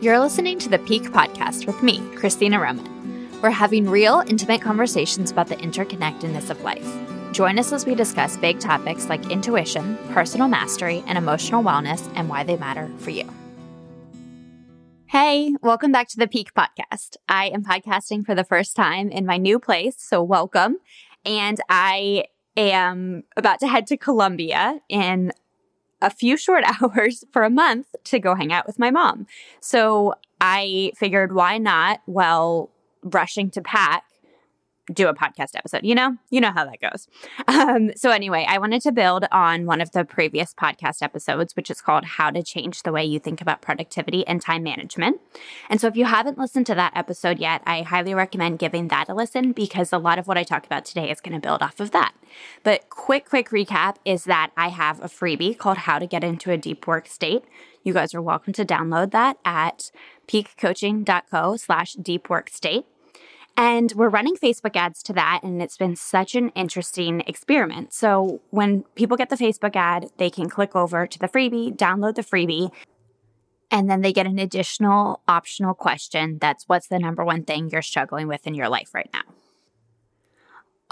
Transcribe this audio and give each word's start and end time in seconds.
You're 0.00 0.18
listening 0.18 0.58
to 0.60 0.70
the 0.70 0.78
Pique 0.78 1.10
Podcast 1.10 1.66
with 1.66 1.82
me, 1.82 2.00
Christina 2.16 2.58
Roman. 2.58 3.28
We're 3.42 3.50
having 3.50 3.86
real, 3.86 4.24
intimate 4.26 4.62
conversations 4.62 5.30
about 5.30 5.48
the 5.48 5.56
interconnectedness 5.56 6.48
of 6.48 6.62
life. 6.62 6.90
Join 7.32 7.58
us 7.58 7.70
as 7.70 7.84
we 7.84 7.94
discuss 7.94 8.38
big 8.38 8.60
topics 8.60 9.10
like 9.10 9.30
intuition, 9.30 9.98
personal 10.14 10.48
mastery, 10.48 11.04
and 11.06 11.18
emotional 11.18 11.62
wellness 11.62 12.10
and 12.14 12.30
why 12.30 12.44
they 12.44 12.56
matter 12.56 12.90
for 12.96 13.10
you. 13.10 13.30
Hey, 15.04 15.54
welcome 15.60 15.92
back 15.92 16.08
to 16.08 16.16
the 16.16 16.26
Pique 16.26 16.54
Podcast. 16.54 17.16
I 17.28 17.48
am 17.48 17.62
podcasting 17.62 18.24
for 18.24 18.34
the 18.34 18.42
first 18.42 18.74
time 18.76 19.10
in 19.10 19.26
my 19.26 19.36
new 19.36 19.58
place, 19.58 19.96
so 19.98 20.22
welcome. 20.22 20.78
And 21.26 21.60
I 21.68 22.24
am 22.56 23.24
about 23.36 23.60
to 23.60 23.68
head 23.68 23.86
to 23.88 23.98
Colombia 23.98 24.80
in 24.88 25.32
a 26.02 26.10
few 26.10 26.36
short 26.36 26.64
hours 26.82 27.24
for 27.32 27.42
a 27.42 27.50
month 27.50 27.94
to 28.04 28.18
go 28.18 28.34
hang 28.34 28.52
out 28.52 28.66
with 28.66 28.78
my 28.78 28.90
mom. 28.90 29.26
So 29.60 30.14
I 30.40 30.92
figured, 30.96 31.34
why 31.34 31.58
not? 31.58 32.00
While 32.06 32.70
rushing 33.02 33.50
to 33.50 33.62
pack, 33.62 34.04
do 34.92 35.08
a 35.08 35.14
podcast 35.14 35.54
episode. 35.54 35.80
You 35.84 35.94
know, 35.94 36.16
you 36.30 36.40
know 36.40 36.52
how 36.52 36.64
that 36.64 36.80
goes. 36.80 37.08
Um, 37.48 37.92
so 37.96 38.10
anyway, 38.10 38.46
I 38.48 38.58
wanted 38.58 38.82
to 38.82 38.92
build 38.92 39.26
on 39.32 39.66
one 39.66 39.80
of 39.80 39.92
the 39.92 40.04
previous 40.04 40.54
podcast 40.54 41.02
episodes, 41.02 41.56
which 41.56 41.70
is 41.70 41.80
called 41.80 42.04
"How 42.04 42.30
to 42.30 42.42
Change 42.42 42.82
the 42.82 42.92
Way 42.92 43.04
You 43.04 43.18
Think 43.18 43.40
About 43.40 43.62
Productivity 43.62 44.26
and 44.26 44.40
Time 44.40 44.62
Management." 44.62 45.20
And 45.68 45.80
so, 45.80 45.86
if 45.86 45.96
you 45.96 46.04
haven't 46.04 46.38
listened 46.38 46.66
to 46.66 46.74
that 46.74 46.92
episode 46.96 47.38
yet, 47.38 47.62
I 47.66 47.82
highly 47.82 48.14
recommend 48.14 48.58
giving 48.58 48.88
that 48.88 49.08
a 49.08 49.14
listen 49.14 49.52
because 49.52 49.92
a 49.92 49.98
lot 49.98 50.18
of 50.18 50.26
what 50.26 50.38
I 50.38 50.42
talk 50.42 50.66
about 50.66 50.84
today 50.84 51.10
is 51.10 51.20
going 51.20 51.34
to 51.34 51.46
build 51.46 51.62
off 51.62 51.80
of 51.80 51.90
that. 51.92 52.14
But 52.62 52.88
quick, 52.88 53.28
quick 53.28 53.50
recap 53.50 53.96
is 54.04 54.24
that 54.24 54.50
I 54.56 54.68
have 54.68 55.00
a 55.00 55.08
freebie 55.08 55.56
called 55.56 55.78
"How 55.78 55.98
to 55.98 56.06
Get 56.06 56.24
into 56.24 56.50
a 56.50 56.56
Deep 56.56 56.86
Work 56.86 57.06
State." 57.06 57.44
You 57.82 57.94
guys 57.94 58.14
are 58.14 58.22
welcome 58.22 58.52
to 58.54 58.64
download 58.64 59.10
that 59.12 59.38
at 59.44 59.90
piquecoaching.co/slash 60.28 61.94
deep 61.94 62.28
work 62.28 62.50
state. 62.50 62.84
And 63.56 63.92
we're 63.92 64.08
running 64.08 64.36
Facebook 64.36 64.74
ads 64.74 65.02
to 65.04 65.12
that. 65.12 65.40
And 65.42 65.60
it's 65.60 65.76
been 65.76 65.96
such 65.96 66.34
an 66.34 66.48
interesting 66.50 67.22
experiment. 67.26 67.92
So 67.92 68.40
when 68.50 68.84
people 68.94 69.16
get 69.16 69.28
the 69.28 69.36
Facebook 69.36 69.76
ad, 69.76 70.10
they 70.16 70.30
can 70.30 70.48
click 70.48 70.74
over 70.74 71.06
to 71.06 71.18
the 71.18 71.28
freebie, 71.28 71.76
download 71.76 72.14
the 72.14 72.22
freebie, 72.22 72.70
and 73.70 73.88
then 73.88 74.00
they 74.00 74.12
get 74.12 74.26
an 74.26 74.38
additional 74.38 75.20
optional 75.28 75.74
question 75.74 76.38
that's 76.40 76.64
what's 76.68 76.88
the 76.88 76.98
number 76.98 77.24
one 77.24 77.44
thing 77.44 77.70
you're 77.70 77.82
struggling 77.82 78.26
with 78.26 78.46
in 78.46 78.54
your 78.54 78.68
life 78.68 78.94
right 78.94 79.10
now? 79.12 79.22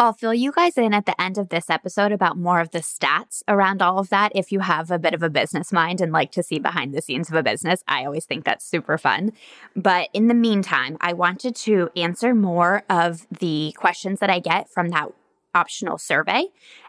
I'll 0.00 0.12
fill 0.12 0.32
you 0.32 0.52
guys 0.52 0.78
in 0.78 0.94
at 0.94 1.06
the 1.06 1.20
end 1.20 1.38
of 1.38 1.48
this 1.48 1.68
episode 1.68 2.12
about 2.12 2.36
more 2.36 2.60
of 2.60 2.70
the 2.70 2.78
stats 2.78 3.42
around 3.48 3.82
all 3.82 3.98
of 3.98 4.10
that. 4.10 4.30
If 4.32 4.52
you 4.52 4.60
have 4.60 4.92
a 4.92 4.98
bit 4.98 5.12
of 5.12 5.24
a 5.24 5.28
business 5.28 5.72
mind 5.72 6.00
and 6.00 6.12
like 6.12 6.30
to 6.32 6.42
see 6.44 6.60
behind 6.60 6.94
the 6.94 7.02
scenes 7.02 7.28
of 7.28 7.34
a 7.34 7.42
business, 7.42 7.82
I 7.88 8.04
always 8.04 8.24
think 8.24 8.44
that's 8.44 8.64
super 8.64 8.96
fun. 8.96 9.32
But 9.74 10.08
in 10.12 10.28
the 10.28 10.34
meantime, 10.34 10.98
I 11.00 11.14
wanted 11.14 11.56
to 11.56 11.91
answer 11.96 12.32
more 12.32 12.84
of 12.88 13.26
the 13.41 13.74
questions 13.76 14.20
that 14.20 14.30
I 14.30 14.38
get 14.38 14.70
from 14.70 14.91
that 14.91 15.08
optional 15.52 15.98
survey. 15.98 16.44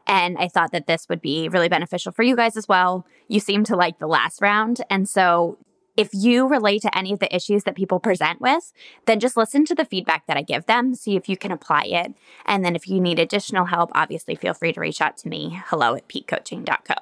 And 0.06 0.38
I 0.38 0.48
thought 0.48 0.72
that 0.74 0.86
this 0.86 1.10
would 1.10 1.22
be 1.22 1.50
really 1.50 1.70
beneficial 1.70 2.12
for 2.12 2.22
you 2.22 2.36
guys 2.36 2.56
as 2.56 2.68
well. 2.68 3.08
You 3.28 3.40
seem 3.40 3.64
to 3.64 3.76
like 3.76 3.98
the 3.98 4.08
last 4.08 4.40
round. 4.40 4.82
And 4.88 5.10
so 5.10 5.58
if 6.00 6.12
you 6.14 6.48
relate 6.48 6.82
to 6.84 6.98
any 6.98 7.12
of 7.12 7.20
the 7.20 7.36
issues 7.36 7.66
that 7.66 7.76
people 7.76 8.00
present 8.00 8.40
with, 8.40 8.72
then 9.06 9.20
just 9.20 9.36
listen 9.36 9.66
to 9.66 9.76
the 9.76 9.84
feedback 9.84 10.26
that 10.28 10.38
I 10.38 10.42
give 10.42 10.66
them, 10.66 10.96
see 10.96 11.18
if 11.18 11.28
you 11.28 11.36
can 11.36 11.52
apply 11.52 11.84
it. 11.88 12.14
And 12.46 12.64
then 12.64 12.74
if 12.74 12.88
you 12.88 13.02
need 13.02 13.20
additional 13.20 13.66
help, 13.66 13.92
obviously 13.94 14.36
feel 14.36 14.54
free 14.54 14.72
to 14.72 14.80
reach 14.80 15.02
out 15.02 15.18
to 15.18 15.28
me, 15.28 15.62
hello 15.66 15.96
at 15.96 16.08
piquecoaching.co. 16.08 16.94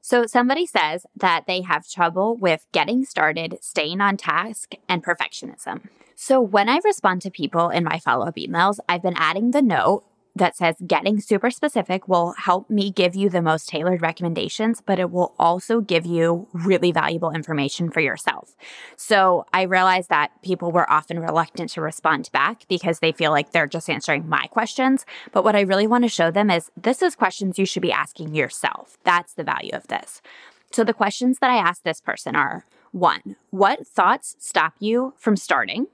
So, 0.00 0.26
somebody 0.26 0.66
says 0.66 1.06
that 1.16 1.44
they 1.46 1.62
have 1.62 1.88
trouble 1.88 2.36
with 2.36 2.66
getting 2.72 3.04
started, 3.04 3.58
staying 3.60 4.00
on 4.00 4.16
task, 4.16 4.74
and 4.88 5.04
perfectionism. 5.04 5.82
So, 6.16 6.40
when 6.40 6.68
I 6.68 6.80
respond 6.84 7.22
to 7.22 7.30
people 7.30 7.70
in 7.70 7.84
my 7.84 8.00
follow 8.00 8.26
up 8.26 8.36
emails, 8.36 8.78
I've 8.88 9.02
been 9.02 9.16
adding 9.16 9.52
the 9.52 9.62
note 9.62 10.04
that 10.36 10.54
says 10.54 10.76
getting 10.86 11.18
super 11.18 11.50
specific 11.50 12.06
will 12.06 12.32
help 12.32 12.68
me 12.68 12.90
give 12.90 13.16
you 13.16 13.28
the 13.28 13.40
most 13.40 13.68
tailored 13.68 14.02
recommendations, 14.02 14.82
but 14.84 14.98
it 14.98 15.10
will 15.10 15.34
also 15.38 15.80
give 15.80 16.04
you 16.04 16.46
really 16.52 16.92
valuable 16.92 17.30
information 17.30 17.90
for 17.90 18.00
yourself. 18.00 18.54
So 18.96 19.46
I 19.52 19.62
realized 19.62 20.10
that 20.10 20.30
people 20.42 20.70
were 20.70 20.90
often 20.90 21.18
reluctant 21.18 21.70
to 21.70 21.80
respond 21.80 22.30
back 22.32 22.66
because 22.68 22.98
they 22.98 23.12
feel 23.12 23.30
like 23.30 23.52
they're 23.52 23.66
just 23.66 23.88
answering 23.88 24.28
my 24.28 24.46
questions. 24.48 25.06
But 25.32 25.42
what 25.42 25.56
I 25.56 25.62
really 25.62 25.86
want 25.86 26.04
to 26.04 26.08
show 26.08 26.30
them 26.30 26.50
is 26.50 26.70
this 26.76 27.00
is 27.00 27.16
questions 27.16 27.58
you 27.58 27.66
should 27.66 27.82
be 27.82 27.92
asking 27.92 28.34
yourself. 28.34 28.98
That's 29.04 29.32
the 29.32 29.44
value 29.44 29.72
of 29.72 29.86
this. 29.88 30.20
So 30.70 30.84
the 30.84 30.92
questions 30.92 31.38
that 31.38 31.50
I 31.50 31.56
asked 31.56 31.84
this 31.84 32.02
person 32.02 32.36
are 32.36 32.66
one, 32.92 33.36
what 33.50 33.86
thoughts 33.86 34.36
stop 34.38 34.74
you 34.80 35.14
from 35.16 35.36
starting? 35.36 35.86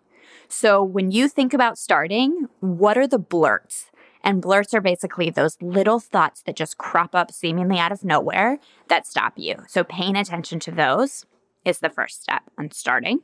So 0.49 0.83
when 0.83 1.11
you 1.11 1.29
think 1.29 1.55
about 1.55 1.79
starting, 1.79 2.49
what 2.61 2.99
are 2.99 3.07
the 3.07 3.19
blurts? 3.19 3.91
And 4.25 4.41
blurts 4.41 4.73
are 4.73 4.81
basically 4.81 5.31
those 5.31 5.61
little 5.61 5.99
thoughts 5.99 6.43
that 6.43 6.57
just 6.57 6.79
crop 6.79 7.15
up 7.15 7.33
seemingly 7.33 7.79
out 7.79 7.93
of 7.93 8.05
nowhere 8.05 8.59
that 8.89 9.07
stop 9.07 9.35
you. 9.37 9.57
So 9.67 9.85
paying 9.85 10.17
attention 10.17 10.61
to 10.61 10.71
those 10.71 11.27
is 11.65 11.81
the 11.81 11.91
first 11.91 12.23
step 12.23 12.43
on 12.59 12.71
starting. 12.71 13.21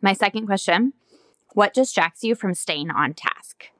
My 0.00 0.12
second 0.12 0.46
question 0.46 0.92
What 1.52 1.74
distracts 1.74 2.24
you 2.24 2.34
from 2.34 2.54
staying 2.54 2.90
on 2.90 3.14
task? 3.14 3.70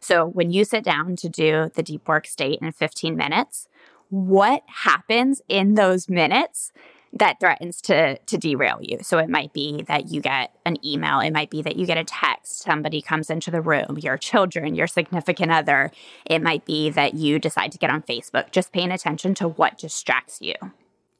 So 0.00 0.26
when 0.26 0.50
you 0.50 0.64
sit 0.64 0.84
down 0.84 1.16
to 1.16 1.28
do 1.28 1.70
the 1.74 1.82
deep 1.82 2.06
work 2.06 2.26
state 2.26 2.58
in 2.60 2.72
15 2.72 3.16
minutes, 3.16 3.68
what 4.10 4.62
happens 4.66 5.40
in 5.48 5.74
those 5.74 6.08
minutes 6.08 6.72
that 7.14 7.38
threatens 7.38 7.80
to 7.82 8.18
to 8.18 8.36
derail 8.38 8.78
you. 8.80 8.98
So 9.02 9.18
it 9.18 9.28
might 9.28 9.52
be 9.52 9.82
that 9.82 10.10
you 10.10 10.20
get 10.20 10.54
an 10.66 10.76
email, 10.84 11.20
it 11.20 11.32
might 11.32 11.50
be 11.50 11.62
that 11.62 11.76
you 11.76 11.86
get 11.86 11.98
a 11.98 12.04
text, 12.04 12.62
somebody 12.62 13.00
comes 13.00 13.30
into 13.30 13.50
the 13.50 13.60
room, 13.60 13.98
your 14.00 14.18
children, 14.18 14.74
your 14.74 14.86
significant 14.86 15.52
other. 15.52 15.90
It 16.26 16.42
might 16.42 16.64
be 16.64 16.90
that 16.90 17.14
you 17.14 17.38
decide 17.38 17.72
to 17.72 17.78
get 17.78 17.90
on 17.90 18.02
Facebook. 18.02 18.50
Just 18.50 18.72
paying 18.72 18.90
attention 18.90 19.34
to 19.36 19.48
what 19.48 19.78
distracts 19.78 20.38
you 20.40 20.54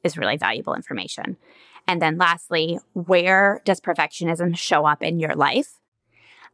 is 0.03 0.17
really 0.17 0.37
valuable 0.37 0.75
information. 0.75 1.37
And 1.87 2.01
then 2.01 2.17
lastly, 2.17 2.79
where 2.93 3.61
does 3.63 3.79
perfectionism 3.79 4.57
show 4.57 4.85
up 4.85 5.01
in 5.01 5.19
your 5.19 5.35
life? 5.35 5.79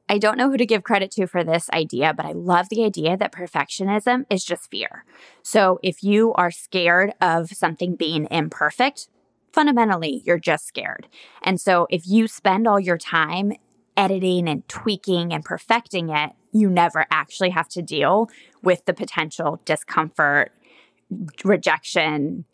I 0.09 0.17
don't 0.17 0.37
know 0.37 0.49
who 0.49 0.57
to 0.57 0.65
give 0.65 0.83
credit 0.83 1.09
to 1.11 1.25
for 1.25 1.43
this 1.43 1.69
idea, 1.69 2.13
but 2.13 2.25
I 2.25 2.33
love 2.33 2.67
the 2.69 2.83
idea 2.83 3.15
that 3.15 3.31
perfectionism 3.31 4.25
is 4.29 4.43
just 4.43 4.69
fear. 4.69 5.05
So 5.41 5.79
if 5.81 6.03
you 6.03 6.33
are 6.33 6.51
scared 6.51 7.13
of 7.21 7.49
something 7.51 7.95
being 7.95 8.27
imperfect, 8.29 9.07
fundamentally, 9.53 10.21
you're 10.25 10.39
just 10.39 10.67
scared. 10.67 11.07
And 11.43 11.59
so 11.59 11.87
if 11.89 12.07
you 12.07 12.27
spend 12.27 12.67
all 12.67 12.79
your 12.79 12.97
time 12.97 13.53
editing 13.97 14.47
and 14.47 14.67
tweaking 14.67 15.33
and 15.33 15.43
perfecting 15.43 16.09
it, 16.09 16.31
you 16.51 16.69
never 16.69 17.05
actually 17.11 17.49
have 17.49 17.69
to 17.69 17.81
deal 17.81 18.29
with 18.61 18.85
the 18.85 18.93
potential 18.93 19.61
discomfort, 19.65 20.51
rejection, 21.43 22.45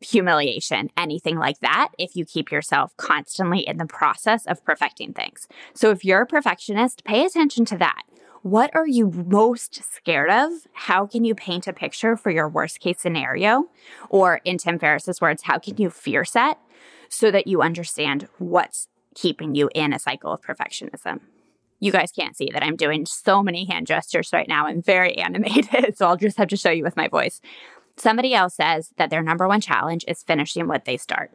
humiliation, 0.00 0.90
anything 0.96 1.38
like 1.38 1.58
that, 1.60 1.88
if 1.98 2.14
you 2.14 2.24
keep 2.24 2.52
yourself 2.52 2.96
constantly 2.96 3.60
in 3.60 3.78
the 3.78 3.86
process 3.86 4.46
of 4.46 4.64
perfecting 4.64 5.12
things. 5.12 5.48
So 5.74 5.90
if 5.90 6.04
you're 6.04 6.22
a 6.22 6.26
perfectionist, 6.26 7.04
pay 7.04 7.24
attention 7.24 7.64
to 7.66 7.78
that. 7.78 8.02
What 8.42 8.74
are 8.74 8.86
you 8.86 9.10
most 9.10 9.82
scared 9.92 10.30
of? 10.30 10.52
How 10.72 11.06
can 11.06 11.24
you 11.24 11.34
paint 11.34 11.66
a 11.66 11.72
picture 11.72 12.16
for 12.16 12.30
your 12.30 12.48
worst 12.48 12.78
case 12.80 13.00
scenario? 13.00 13.64
Or 14.10 14.40
in 14.44 14.58
Tim 14.58 14.78
Ferriss's 14.78 15.20
words, 15.20 15.42
how 15.42 15.58
can 15.58 15.76
you 15.76 15.90
fear 15.90 16.24
set 16.24 16.58
so 17.08 17.30
that 17.30 17.46
you 17.46 17.62
understand 17.62 18.28
what's 18.38 18.88
keeping 19.14 19.54
you 19.54 19.68
in 19.74 19.92
a 19.92 19.98
cycle 19.98 20.32
of 20.32 20.40
perfectionism? 20.40 21.20
You 21.80 21.90
guys 21.90 22.12
can't 22.12 22.36
see 22.36 22.50
that 22.52 22.62
I'm 22.62 22.76
doing 22.76 23.06
so 23.06 23.42
many 23.42 23.64
hand 23.64 23.86
gestures 23.86 24.32
right 24.32 24.48
now. 24.48 24.66
I'm 24.66 24.82
very 24.82 25.16
animated, 25.18 25.96
so 25.96 26.06
I'll 26.06 26.16
just 26.16 26.38
have 26.38 26.48
to 26.48 26.56
show 26.56 26.70
you 26.70 26.84
with 26.84 26.96
my 26.96 27.08
voice. 27.08 27.40
Somebody 27.96 28.34
else 28.34 28.54
says 28.54 28.92
that 28.96 29.10
their 29.10 29.22
number 29.22 29.48
one 29.48 29.60
challenge 29.60 30.04
is 30.06 30.22
finishing 30.22 30.68
what 30.68 30.84
they 30.84 30.96
start. 30.96 31.32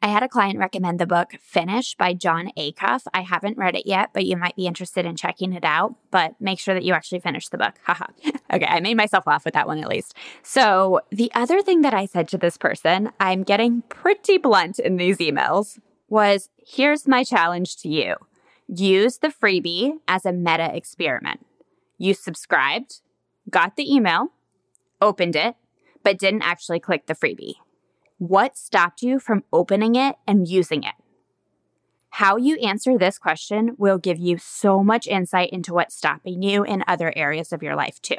I 0.00 0.08
had 0.08 0.22
a 0.22 0.28
client 0.28 0.58
recommend 0.58 1.00
the 1.00 1.06
book 1.06 1.32
Finish 1.40 1.96
by 1.96 2.14
Jon 2.14 2.52
Acuff. 2.56 3.02
I 3.12 3.22
haven't 3.22 3.58
read 3.58 3.74
it 3.74 3.84
yet, 3.84 4.10
but 4.12 4.26
you 4.26 4.36
might 4.36 4.54
be 4.54 4.68
interested 4.68 5.04
in 5.04 5.16
checking 5.16 5.52
it 5.52 5.64
out. 5.64 5.96
But 6.12 6.40
make 6.40 6.60
sure 6.60 6.74
that 6.74 6.84
you 6.84 6.92
actually 6.92 7.18
finish 7.18 7.48
the 7.48 7.58
book. 7.58 7.74
Haha. 7.82 8.06
okay, 8.52 8.66
I 8.66 8.78
made 8.78 8.96
myself 8.96 9.26
laugh 9.26 9.44
with 9.44 9.54
that 9.54 9.66
one 9.66 9.78
at 9.78 9.88
least. 9.88 10.14
So, 10.42 11.00
the 11.10 11.32
other 11.34 11.62
thing 11.62 11.80
that 11.82 11.94
I 11.94 12.06
said 12.06 12.28
to 12.28 12.38
this 12.38 12.56
person, 12.56 13.10
I'm 13.18 13.42
getting 13.42 13.82
pretty 13.88 14.38
blunt 14.38 14.78
in 14.78 14.98
these 14.98 15.18
emails, 15.18 15.80
was 16.08 16.48
here's 16.64 17.08
my 17.08 17.24
challenge 17.24 17.76
to 17.78 17.88
you 17.88 18.14
use 18.68 19.18
the 19.18 19.28
freebie 19.28 19.94
as 20.06 20.26
a 20.26 20.32
meta 20.32 20.74
experiment. 20.76 21.44
You 21.96 22.14
subscribed, 22.14 23.00
got 23.50 23.76
the 23.76 23.92
email, 23.92 24.28
opened 25.00 25.34
it, 25.34 25.56
but 26.04 26.18
didn't 26.18 26.42
actually 26.42 26.78
click 26.78 27.06
the 27.06 27.14
freebie. 27.14 27.54
What 28.18 28.58
stopped 28.58 29.02
you 29.02 29.18
from 29.18 29.44
opening 29.52 29.94
it 29.94 30.16
and 30.26 30.46
using 30.46 30.82
it? 30.82 30.94
How 32.10 32.36
you 32.36 32.56
answer 32.56 32.98
this 32.98 33.18
question 33.18 33.76
will 33.78 33.98
give 33.98 34.18
you 34.18 34.38
so 34.38 34.82
much 34.82 35.06
insight 35.06 35.50
into 35.50 35.72
what's 35.72 35.94
stopping 35.94 36.42
you 36.42 36.64
in 36.64 36.82
other 36.88 37.12
areas 37.14 37.52
of 37.52 37.62
your 37.62 37.76
life, 37.76 38.02
too. 38.02 38.16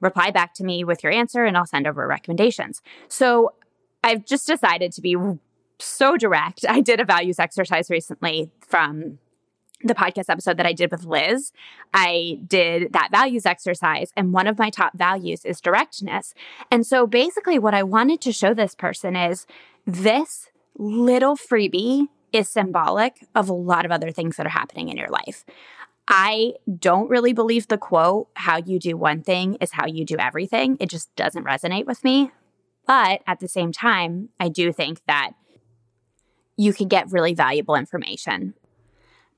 Reply 0.00 0.30
back 0.30 0.54
to 0.54 0.64
me 0.64 0.84
with 0.84 1.02
your 1.02 1.12
answer 1.12 1.44
and 1.44 1.56
I'll 1.56 1.66
send 1.66 1.86
over 1.86 2.06
recommendations. 2.06 2.80
So 3.08 3.52
I've 4.02 4.24
just 4.24 4.46
decided 4.46 4.92
to 4.92 5.02
be 5.02 5.16
so 5.78 6.16
direct. 6.16 6.64
I 6.68 6.80
did 6.80 7.00
a 7.00 7.04
values 7.04 7.38
exercise 7.38 7.90
recently 7.90 8.50
from 8.66 9.18
the 9.82 9.94
podcast 9.94 10.28
episode 10.28 10.56
that 10.56 10.66
I 10.66 10.72
did 10.72 10.90
with 10.90 11.04
Liz, 11.04 11.52
I 11.94 12.40
did 12.46 12.92
that 12.92 13.10
values 13.10 13.46
exercise. 13.46 14.12
And 14.16 14.32
one 14.32 14.46
of 14.46 14.58
my 14.58 14.70
top 14.70 14.96
values 14.96 15.44
is 15.44 15.60
directness. 15.60 16.34
And 16.70 16.86
so 16.86 17.06
basically, 17.06 17.58
what 17.58 17.74
I 17.74 17.82
wanted 17.82 18.20
to 18.22 18.32
show 18.32 18.54
this 18.54 18.74
person 18.74 19.16
is 19.16 19.46
this 19.86 20.48
little 20.76 21.36
freebie 21.36 22.08
is 22.32 22.48
symbolic 22.48 23.26
of 23.34 23.48
a 23.48 23.54
lot 23.54 23.84
of 23.84 23.90
other 23.90 24.10
things 24.10 24.36
that 24.36 24.46
are 24.46 24.50
happening 24.50 24.88
in 24.88 24.96
your 24.96 25.08
life. 25.08 25.44
I 26.08 26.54
don't 26.78 27.10
really 27.10 27.32
believe 27.32 27.68
the 27.68 27.78
quote, 27.78 28.28
how 28.34 28.56
you 28.56 28.78
do 28.78 28.96
one 28.96 29.22
thing 29.22 29.56
is 29.60 29.72
how 29.72 29.86
you 29.86 30.04
do 30.04 30.16
everything. 30.18 30.76
It 30.80 30.88
just 30.88 31.14
doesn't 31.16 31.44
resonate 31.44 31.86
with 31.86 32.02
me. 32.02 32.30
But 32.86 33.22
at 33.26 33.40
the 33.40 33.48
same 33.48 33.72
time, 33.72 34.30
I 34.40 34.48
do 34.48 34.72
think 34.72 35.02
that 35.06 35.32
you 36.56 36.72
can 36.72 36.88
get 36.88 37.12
really 37.12 37.34
valuable 37.34 37.74
information 37.74 38.54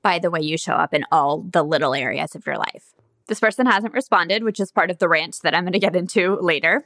by 0.01 0.19
the 0.19 0.31
way 0.31 0.41
you 0.41 0.57
show 0.57 0.73
up 0.73 0.93
in 0.93 1.05
all 1.11 1.41
the 1.41 1.63
little 1.63 1.93
areas 1.93 2.35
of 2.35 2.45
your 2.45 2.57
life. 2.57 2.93
This 3.27 3.39
person 3.39 3.65
hasn't 3.65 3.93
responded, 3.93 4.43
which 4.43 4.59
is 4.59 4.71
part 4.71 4.91
of 4.91 4.99
the 4.99 5.07
rant 5.07 5.39
that 5.43 5.55
I'm 5.55 5.63
going 5.63 5.73
to 5.73 5.79
get 5.79 5.95
into 5.95 6.35
later. 6.41 6.85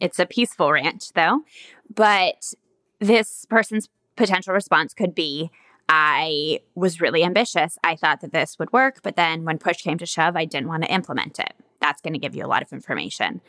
It's 0.00 0.18
a 0.18 0.26
peaceful 0.26 0.72
rant, 0.72 1.12
though. 1.14 1.42
But 1.94 2.54
this 2.98 3.46
person's 3.48 3.88
potential 4.16 4.54
response 4.54 4.94
could 4.94 5.14
be 5.14 5.50
I 5.88 6.60
was 6.74 7.00
really 7.00 7.24
ambitious. 7.24 7.78
I 7.84 7.96
thought 7.96 8.22
that 8.22 8.32
this 8.32 8.58
would 8.58 8.72
work, 8.72 9.00
but 9.02 9.16
then 9.16 9.44
when 9.44 9.58
push 9.58 9.82
came 9.82 9.98
to 9.98 10.06
shove, 10.06 10.36
I 10.36 10.46
didn't 10.46 10.68
want 10.68 10.82
to 10.82 10.92
implement 10.92 11.38
it. 11.38 11.52
That's 11.80 12.00
going 12.00 12.14
to 12.14 12.18
give 12.18 12.34
you 12.34 12.44
a 12.44 12.48
lot 12.48 12.62
of 12.62 12.72
information. 12.72 13.42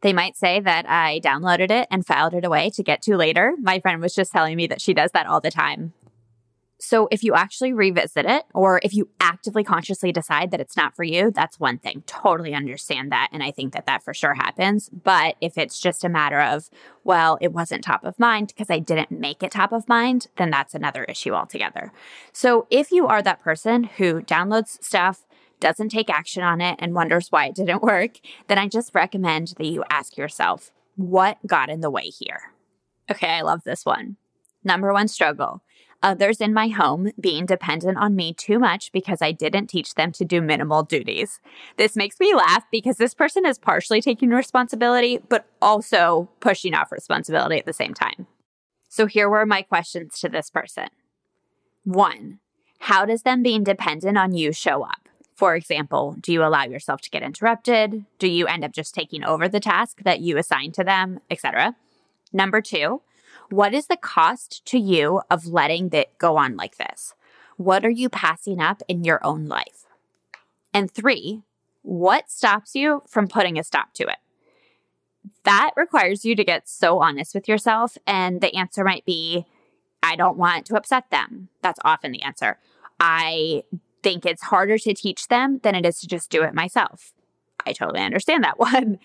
They 0.00 0.12
might 0.12 0.36
say 0.36 0.60
that 0.60 0.88
I 0.88 1.20
downloaded 1.24 1.72
it 1.72 1.88
and 1.90 2.06
filed 2.06 2.34
it 2.34 2.44
away 2.44 2.70
to 2.70 2.84
get 2.84 3.02
to 3.02 3.16
later. 3.16 3.54
My 3.60 3.80
friend 3.80 4.00
was 4.00 4.14
just 4.14 4.30
telling 4.30 4.56
me 4.56 4.68
that 4.68 4.80
she 4.80 4.94
does 4.94 5.10
that 5.10 5.26
all 5.26 5.40
the 5.40 5.50
time. 5.50 5.92
So 6.80 7.08
if 7.10 7.24
you 7.24 7.34
actually 7.34 7.72
revisit 7.72 8.24
it, 8.24 8.44
or 8.54 8.80
if 8.84 8.94
you 8.94 9.08
actively 9.20 9.64
consciously 9.64 10.12
decide 10.12 10.52
that 10.52 10.60
it's 10.60 10.76
not 10.76 10.94
for 10.94 11.02
you, 11.02 11.32
that's 11.32 11.58
one 11.58 11.78
thing. 11.78 12.04
Totally 12.06 12.54
understand 12.54 13.10
that. 13.10 13.30
And 13.32 13.42
I 13.42 13.50
think 13.50 13.72
that 13.72 13.86
that 13.86 14.04
for 14.04 14.14
sure 14.14 14.34
happens. 14.34 14.88
But 14.88 15.34
if 15.40 15.58
it's 15.58 15.80
just 15.80 16.04
a 16.04 16.08
matter 16.08 16.40
of, 16.40 16.70
well, 17.02 17.36
it 17.40 17.52
wasn't 17.52 17.82
top 17.82 18.04
of 18.04 18.18
mind 18.18 18.48
because 18.48 18.70
I 18.70 18.78
didn't 18.78 19.10
make 19.10 19.42
it 19.42 19.50
top 19.50 19.72
of 19.72 19.88
mind, 19.88 20.28
then 20.36 20.50
that's 20.50 20.74
another 20.74 21.04
issue 21.04 21.32
altogether. 21.32 21.92
So 22.32 22.66
if 22.70 22.92
you 22.92 23.08
are 23.08 23.22
that 23.22 23.42
person 23.42 23.84
who 23.84 24.22
downloads 24.22 24.82
stuff, 24.82 25.26
doesn't 25.60 25.88
take 25.88 26.08
action 26.08 26.44
on 26.44 26.60
it, 26.60 26.76
and 26.78 26.94
wonders 26.94 27.32
why 27.32 27.46
it 27.46 27.54
didn't 27.56 27.82
work, 27.82 28.20
then 28.46 28.58
I 28.58 28.68
just 28.68 28.94
recommend 28.94 29.54
that 29.58 29.66
you 29.66 29.82
ask 29.90 30.16
yourself, 30.16 30.70
what 30.94 31.38
got 31.44 31.68
in 31.68 31.80
the 31.80 31.90
way 31.90 32.04
here? 32.04 32.52
Okay, 33.10 33.28
I 33.28 33.40
love 33.40 33.64
this 33.64 33.84
one. 33.84 34.18
Number 34.68 34.92
one 34.92 35.08
struggle 35.08 35.62
others 36.02 36.40
in 36.40 36.54
my 36.54 36.68
home 36.68 37.10
being 37.18 37.46
dependent 37.46 37.98
on 37.98 38.14
me 38.14 38.32
too 38.32 38.58
much 38.58 38.92
because 38.92 39.20
I 39.20 39.32
didn't 39.32 39.66
teach 39.66 39.94
them 39.94 40.12
to 40.12 40.24
do 40.24 40.40
minimal 40.40 40.82
duties. 40.82 41.40
This 41.76 41.96
makes 41.96 42.20
me 42.20 42.34
laugh 42.34 42.64
because 42.70 42.98
this 42.98 43.14
person 43.14 43.44
is 43.44 43.58
partially 43.58 44.00
taking 44.00 44.30
responsibility, 44.30 45.18
but 45.28 45.46
also 45.60 46.28
pushing 46.38 46.74
off 46.74 46.92
responsibility 46.92 47.56
at 47.58 47.66
the 47.66 47.72
same 47.72 47.94
time. 47.94 48.26
So 48.88 49.06
here 49.06 49.28
were 49.28 49.46
my 49.46 49.62
questions 49.62 50.20
to 50.20 50.28
this 50.28 50.50
person. 50.50 50.88
One, 51.82 52.38
how 52.80 53.04
does 53.04 53.22
them 53.22 53.42
being 53.42 53.64
dependent 53.64 54.16
on 54.16 54.34
you 54.34 54.52
show 54.52 54.82
up? 54.84 55.08
For 55.34 55.56
example, 55.56 56.16
do 56.20 56.32
you 56.32 56.44
allow 56.44 56.64
yourself 56.64 57.00
to 57.00 57.10
get 57.10 57.24
interrupted? 57.24 58.04
Do 58.20 58.28
you 58.28 58.46
end 58.46 58.64
up 58.64 58.72
just 58.72 58.94
taking 58.94 59.24
over 59.24 59.48
the 59.48 59.58
task 59.58 60.02
that 60.04 60.20
you 60.20 60.38
assign 60.38 60.70
to 60.72 60.84
them, 60.84 61.18
etc.? 61.28 61.74
Number 62.32 62.60
two, 62.60 63.02
what 63.50 63.74
is 63.74 63.86
the 63.86 63.96
cost 63.96 64.64
to 64.66 64.78
you 64.78 65.22
of 65.30 65.46
letting 65.46 65.90
it 65.92 66.16
go 66.18 66.36
on 66.36 66.56
like 66.56 66.76
this? 66.76 67.14
What 67.56 67.84
are 67.84 67.90
you 67.90 68.08
passing 68.08 68.60
up 68.60 68.82
in 68.88 69.04
your 69.04 69.24
own 69.24 69.46
life? 69.46 69.86
And 70.72 70.90
three, 70.90 71.42
what 71.82 72.30
stops 72.30 72.74
you 72.74 73.02
from 73.08 73.28
putting 73.28 73.58
a 73.58 73.64
stop 73.64 73.94
to 73.94 74.04
it? 74.04 74.18
That 75.44 75.70
requires 75.76 76.24
you 76.24 76.36
to 76.36 76.44
get 76.44 76.68
so 76.68 77.00
honest 77.00 77.34
with 77.34 77.48
yourself. 77.48 77.96
And 78.06 78.40
the 78.40 78.54
answer 78.54 78.84
might 78.84 79.04
be, 79.04 79.46
I 80.02 80.14
don't 80.14 80.36
want 80.36 80.66
to 80.66 80.76
upset 80.76 81.10
them. 81.10 81.48
That's 81.62 81.80
often 81.84 82.12
the 82.12 82.22
answer. 82.22 82.58
I 83.00 83.64
think 84.02 84.24
it's 84.24 84.42
harder 84.42 84.78
to 84.78 84.94
teach 84.94 85.28
them 85.28 85.60
than 85.62 85.74
it 85.74 85.84
is 85.84 86.00
to 86.00 86.06
just 86.06 86.30
do 86.30 86.42
it 86.42 86.54
myself. 86.54 87.12
I 87.66 87.72
totally 87.72 88.00
understand 88.00 88.44
that 88.44 88.58
one. 88.58 88.98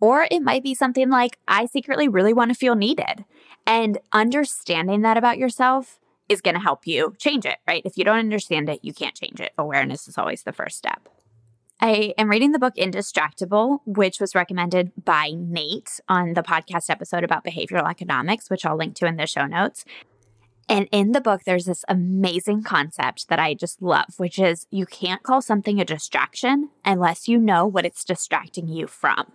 Or 0.00 0.26
it 0.30 0.42
might 0.42 0.62
be 0.62 0.74
something 0.74 1.10
like, 1.10 1.38
I 1.46 1.66
secretly 1.66 2.08
really 2.08 2.32
want 2.32 2.50
to 2.50 2.54
feel 2.54 2.74
needed. 2.74 3.24
And 3.66 3.98
understanding 4.12 5.02
that 5.02 5.16
about 5.16 5.38
yourself 5.38 6.00
is 6.28 6.40
going 6.40 6.54
to 6.54 6.60
help 6.60 6.86
you 6.86 7.14
change 7.18 7.44
it, 7.44 7.58
right? 7.66 7.82
If 7.84 7.98
you 7.98 8.04
don't 8.04 8.18
understand 8.18 8.68
it, 8.68 8.80
you 8.82 8.94
can't 8.94 9.14
change 9.14 9.40
it. 9.40 9.52
Awareness 9.58 10.08
is 10.08 10.16
always 10.16 10.42
the 10.44 10.52
first 10.52 10.78
step. 10.78 11.08
I 11.82 12.14
am 12.18 12.28
reading 12.28 12.52
the 12.52 12.58
book 12.58 12.74
Indistractable, 12.76 13.80
which 13.86 14.20
was 14.20 14.34
recommended 14.34 14.92
by 15.02 15.32
Nate 15.34 15.98
on 16.08 16.34
the 16.34 16.42
podcast 16.42 16.90
episode 16.90 17.24
about 17.24 17.44
behavioral 17.44 17.88
economics, 17.88 18.50
which 18.50 18.66
I'll 18.66 18.76
link 18.76 18.96
to 18.96 19.06
in 19.06 19.16
the 19.16 19.26
show 19.26 19.46
notes. 19.46 19.84
And 20.68 20.88
in 20.92 21.12
the 21.12 21.22
book, 21.22 21.42
there's 21.44 21.64
this 21.64 21.84
amazing 21.88 22.62
concept 22.62 23.28
that 23.28 23.40
I 23.40 23.54
just 23.54 23.82
love, 23.82 24.18
which 24.18 24.38
is 24.38 24.66
you 24.70 24.86
can't 24.86 25.22
call 25.22 25.42
something 25.42 25.80
a 25.80 25.84
distraction 25.84 26.68
unless 26.84 27.26
you 27.28 27.38
know 27.38 27.66
what 27.66 27.86
it's 27.86 28.04
distracting 28.04 28.68
you 28.68 28.86
from. 28.86 29.32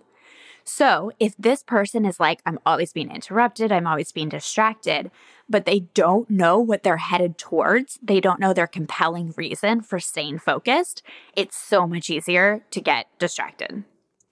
So 0.68 1.12
if 1.20 1.36
this 1.38 1.62
person 1.62 2.04
is 2.04 2.18
like, 2.18 2.42
I'm 2.44 2.58
always 2.66 2.92
being 2.92 3.12
interrupted, 3.12 3.70
I'm 3.70 3.86
always 3.86 4.10
being 4.10 4.28
distracted, 4.28 5.12
but 5.48 5.64
they 5.64 5.80
don't 5.94 6.28
know 6.28 6.58
what 6.58 6.82
they're 6.82 6.96
headed 6.96 7.38
towards, 7.38 8.00
they 8.02 8.20
don't 8.20 8.40
know 8.40 8.52
their 8.52 8.66
compelling 8.66 9.32
reason 9.36 9.80
for 9.80 10.00
staying 10.00 10.40
focused, 10.40 11.04
it's 11.36 11.56
so 11.56 11.86
much 11.86 12.10
easier 12.10 12.64
to 12.72 12.80
get 12.80 13.06
distracted. 13.20 13.84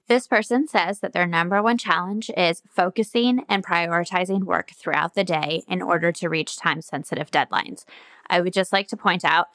This 0.09 0.27
person 0.27 0.67
says 0.67 0.99
that 1.01 1.13
their 1.13 1.27
number 1.27 1.63
one 1.63 1.79
challenge 1.79 2.31
is 2.37 2.63
focusing 2.69 3.45
and 3.49 3.65
prioritizing 3.65 4.43
work 4.43 4.73
throughout 4.75 5.15
the 5.15 5.25
day 5.25 5.63
in 5.69 5.81
order 5.81 6.11
to 6.13 6.29
reach 6.29 6.57
time 6.57 6.83
sensitive 6.83 7.31
deadlines. 7.31 7.85
I 8.29 8.41
would 8.41 8.53
just 8.53 8.73
like 8.73 8.89
to 8.89 8.97
point 8.97 9.25
out 9.25 9.47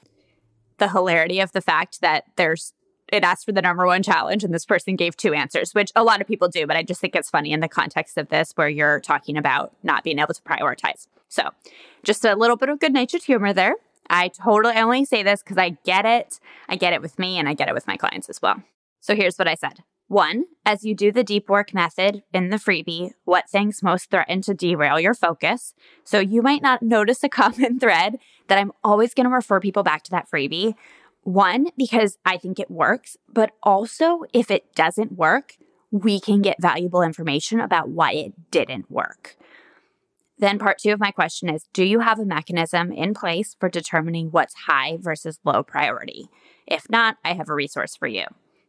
the 0.78 0.90
hilarity 0.90 1.42
of 1.42 1.52
the 1.52 1.62
fact 1.62 2.00
that 2.02 2.24
there's 2.38 2.74
it 3.12 3.24
asked 3.24 3.46
for 3.46 3.52
the 3.52 3.62
number 3.62 3.86
one 3.86 4.04
challenge 4.04 4.44
and 4.44 4.54
this 4.54 4.66
person 4.66 4.96
gave 4.96 5.16
two 5.16 5.34
answers, 5.34 5.74
which 5.74 5.92
a 5.96 6.04
lot 6.04 6.22
of 6.22 6.28
people 6.28 6.48
do, 6.48 6.68
but 6.68 6.76
I 6.76 6.84
just 6.84 7.02
think 7.02 7.16
it's 7.16 7.30
funny 7.30 7.52
in 7.52 7.60
the 7.60 7.68
context 7.68 8.18
of 8.18 8.30
this 8.30 8.52
where 8.56 8.70
you're 8.70 9.00
talking 9.00 9.38
about 9.38 9.74
not 9.84 10.04
being 10.04 10.20
able 10.20 10.34
to 10.34 10.42
prioritize. 10.42 11.08
So, 11.28 11.50
just 12.04 12.26
a 12.26 12.36
little 12.36 12.56
bit 12.56 12.70
of 12.70 12.80
good 12.80 12.94
natured 12.94 13.24
humor 13.24 13.54
there. 13.54 13.76
I 14.10 14.30
totally 14.30 14.76
only 14.76 15.06
say 15.06 15.22
this 15.22 15.44
because 15.44 15.58
I 15.58 15.78
get 15.84 16.06
it. 16.06 16.40
I 16.68 16.76
get 16.76 16.94
it 16.94 17.02
with 17.02 17.20
me 17.20 17.38
and 17.38 17.48
I 17.48 17.54
get 17.54 17.68
it 17.68 17.76
with 17.76 17.86
my 17.86 17.98
clients 17.98 18.30
as 18.30 18.42
well. 18.42 18.64
So, 19.00 19.16
here's 19.16 19.38
what 19.38 19.48
I 19.48 19.56
said. 19.56 19.84
One, 20.10 20.46
as 20.66 20.84
you 20.84 20.96
do 20.96 21.12
the 21.12 21.24
deep 21.24 21.50
work 21.50 21.72
method 21.72 22.24
in 22.34 22.50
the 22.50 22.58
freebie, 22.58 23.12
what 23.26 23.48
things 23.48 23.84
most 23.84 24.10
threaten 24.10 24.42
to 24.42 24.56
derail 24.56 25.00
your 25.00 25.14
focus? 25.14 25.76
So 26.04 26.20
you 26.20 26.42
might 26.42 26.64
not 26.64 26.82
notice 26.82 27.24
a 27.24 27.30
common 27.42 27.80
thread 27.80 28.18
that 28.48 28.58
I'm 28.58 28.72
always 28.84 29.14
going 29.14 29.30
to 29.30 29.34
refer 29.34 29.60
people 29.60 29.84
back 29.84 30.02
to 30.06 30.12
that 30.12 30.28
freebie, 30.28 30.74
one, 31.24 31.68
because 31.78 32.18
I 32.26 32.38
think 32.38 32.60
it 32.60 32.72
works, 32.72 33.18
but 33.32 33.52
also 33.62 34.24
if 34.34 34.50
it 34.50 34.74
doesn't 34.76 35.14
work, 35.14 35.58
we 35.92 36.20
can 36.20 36.42
get 36.42 36.62
valuable 36.62 37.02
information 37.02 37.60
about 37.60 37.90
why 37.90 38.14
it 38.14 38.52
didn't 38.52 38.92
work. 38.92 39.36
Then, 40.38 40.58
part 40.58 40.78
two 40.78 40.92
of 40.92 41.00
my 41.00 41.12
question 41.12 41.50
is 41.50 41.68
Do 41.74 41.84
you 41.84 42.00
have 42.00 42.20
a 42.20 42.26
mechanism 42.26 42.92
in 42.92 43.14
place 43.14 43.56
for 43.60 43.70
determining 43.70 44.28
what's 44.32 44.54
high 44.68 44.98
versus 45.00 45.40
low 45.44 45.64
priority? 45.64 46.30
If 46.66 46.90
not, 46.90 47.18
I 47.26 47.34
have 47.34 47.50
a 47.50 47.54
resource 47.54 47.96
for 47.96 48.08
you. 48.08 48.26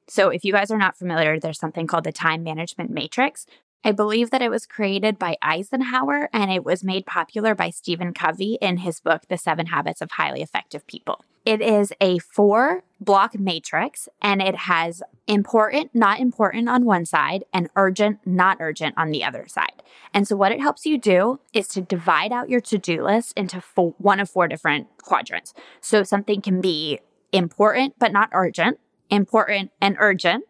So, 0.08 0.30
if 0.30 0.44
you 0.44 0.52
guys 0.52 0.70
are 0.70 0.78
not 0.78 0.96
familiar, 0.96 1.38
there's 1.38 1.60
something 1.60 1.86
called 1.86 2.04
the 2.04 2.12
time 2.12 2.42
management 2.42 2.90
matrix, 2.90 3.46
I 3.82 3.92
believe 3.92 4.30
that 4.30 4.42
it 4.42 4.50
was 4.50 4.66
created 4.66 5.18
by 5.18 5.36
Eisenhower 5.40 6.28
and 6.34 6.50
it 6.50 6.64
was 6.64 6.84
made 6.84 7.06
popular 7.06 7.54
by 7.54 7.70
Stephen 7.70 8.12
Covey 8.12 8.58
in 8.60 8.78
his 8.78 9.00
book, 9.00 9.22
The 9.28 9.38
Seven 9.38 9.66
Habits 9.66 10.02
of 10.02 10.10
Highly 10.12 10.42
Effective 10.42 10.86
People. 10.86 11.24
It 11.44 11.60
is 11.60 11.92
a 12.00 12.18
four 12.18 12.84
block 13.00 13.38
matrix 13.38 14.08
and 14.20 14.42
it 14.42 14.54
has 14.54 15.02
important, 15.26 15.94
not 15.94 16.20
important 16.20 16.68
on 16.68 16.84
one 16.84 17.06
side 17.06 17.44
and 17.52 17.70
urgent, 17.76 18.18
not 18.26 18.58
urgent 18.60 18.94
on 18.98 19.10
the 19.10 19.24
other 19.24 19.46
side. 19.48 19.82
And 20.12 20.28
so, 20.28 20.36
what 20.36 20.52
it 20.52 20.60
helps 20.60 20.84
you 20.84 20.98
do 20.98 21.40
is 21.52 21.66
to 21.68 21.80
divide 21.80 22.32
out 22.32 22.50
your 22.50 22.60
to 22.60 22.78
do 22.78 23.04
list 23.04 23.32
into 23.36 23.60
four, 23.60 23.94
one 23.98 24.20
of 24.20 24.28
four 24.28 24.48
different 24.48 24.88
quadrants. 24.98 25.54
So, 25.80 26.02
something 26.02 26.42
can 26.42 26.60
be 26.60 27.00
important 27.32 27.94
but 27.98 28.12
not 28.12 28.28
urgent, 28.32 28.78
important 29.08 29.70
and 29.80 29.96
urgent. 29.98 30.44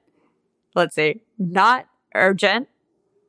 Let's 0.75 0.95
see, 0.95 1.23
not 1.39 1.87
urgent 2.15 2.69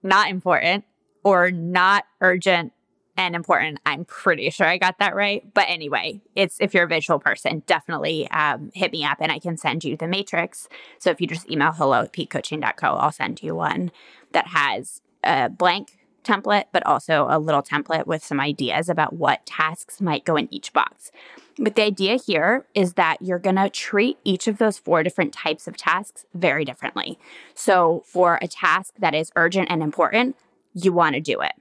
not 0.03 0.29
important 0.29 0.85
or 1.23 1.51
not 1.51 2.05
urgent 2.19 2.73
and 3.17 3.35
important. 3.35 3.79
I'm 3.85 4.05
pretty 4.05 4.49
sure 4.49 4.67
I 4.67 4.77
got 4.77 4.99
that 4.99 5.15
right. 5.15 5.43
But 5.53 5.65
anyway, 5.67 6.21
it's 6.35 6.57
if 6.59 6.73
you're 6.73 6.85
a 6.85 6.87
visual 6.87 7.19
person, 7.19 7.63
definitely 7.65 8.29
um, 8.31 8.71
hit 8.73 8.91
me 8.91 9.03
up 9.03 9.17
and 9.19 9.31
I 9.31 9.39
can 9.39 9.57
send 9.57 9.83
you 9.83 9.97
the 9.97 10.07
matrix. 10.07 10.67
So 10.99 11.09
if 11.09 11.21
you 11.21 11.27
just 11.27 11.49
email 11.49 11.71
hello 11.71 12.01
at 12.01 12.13
piquecoaching.co, 12.13 12.87
I'll 12.87 13.11
send 13.11 13.43
you 13.43 13.55
one 13.55 13.91
that 14.31 14.47
has 14.47 15.01
a 15.23 15.49
blank 15.49 15.97
template, 16.23 16.65
but 16.71 16.85
also 16.85 17.27
a 17.29 17.39
little 17.39 17.63
template 17.63 18.05
with 18.05 18.23
some 18.23 18.39
ideas 18.39 18.89
about 18.89 19.13
what 19.13 19.45
tasks 19.45 19.99
might 19.99 20.25
go 20.25 20.35
in 20.35 20.47
each 20.53 20.71
box. 20.73 21.11
But 21.57 21.75
the 21.75 21.83
idea 21.83 22.17
here 22.17 22.65
is 22.73 22.93
that 22.93 23.17
you're 23.21 23.39
going 23.39 23.55
to 23.57 23.69
treat 23.69 24.17
each 24.23 24.47
of 24.47 24.57
those 24.57 24.77
four 24.77 25.03
different 25.03 25.33
types 25.33 25.67
of 25.67 25.77
tasks 25.77 26.25
very 26.33 26.63
differently. 26.63 27.19
So, 27.55 28.03
for 28.05 28.39
a 28.41 28.47
task 28.47 28.93
that 28.99 29.13
is 29.13 29.31
urgent 29.35 29.69
and 29.69 29.83
important, 29.83 30.35
you 30.73 30.93
want 30.93 31.15
to 31.15 31.21
do 31.21 31.41
it. 31.41 31.53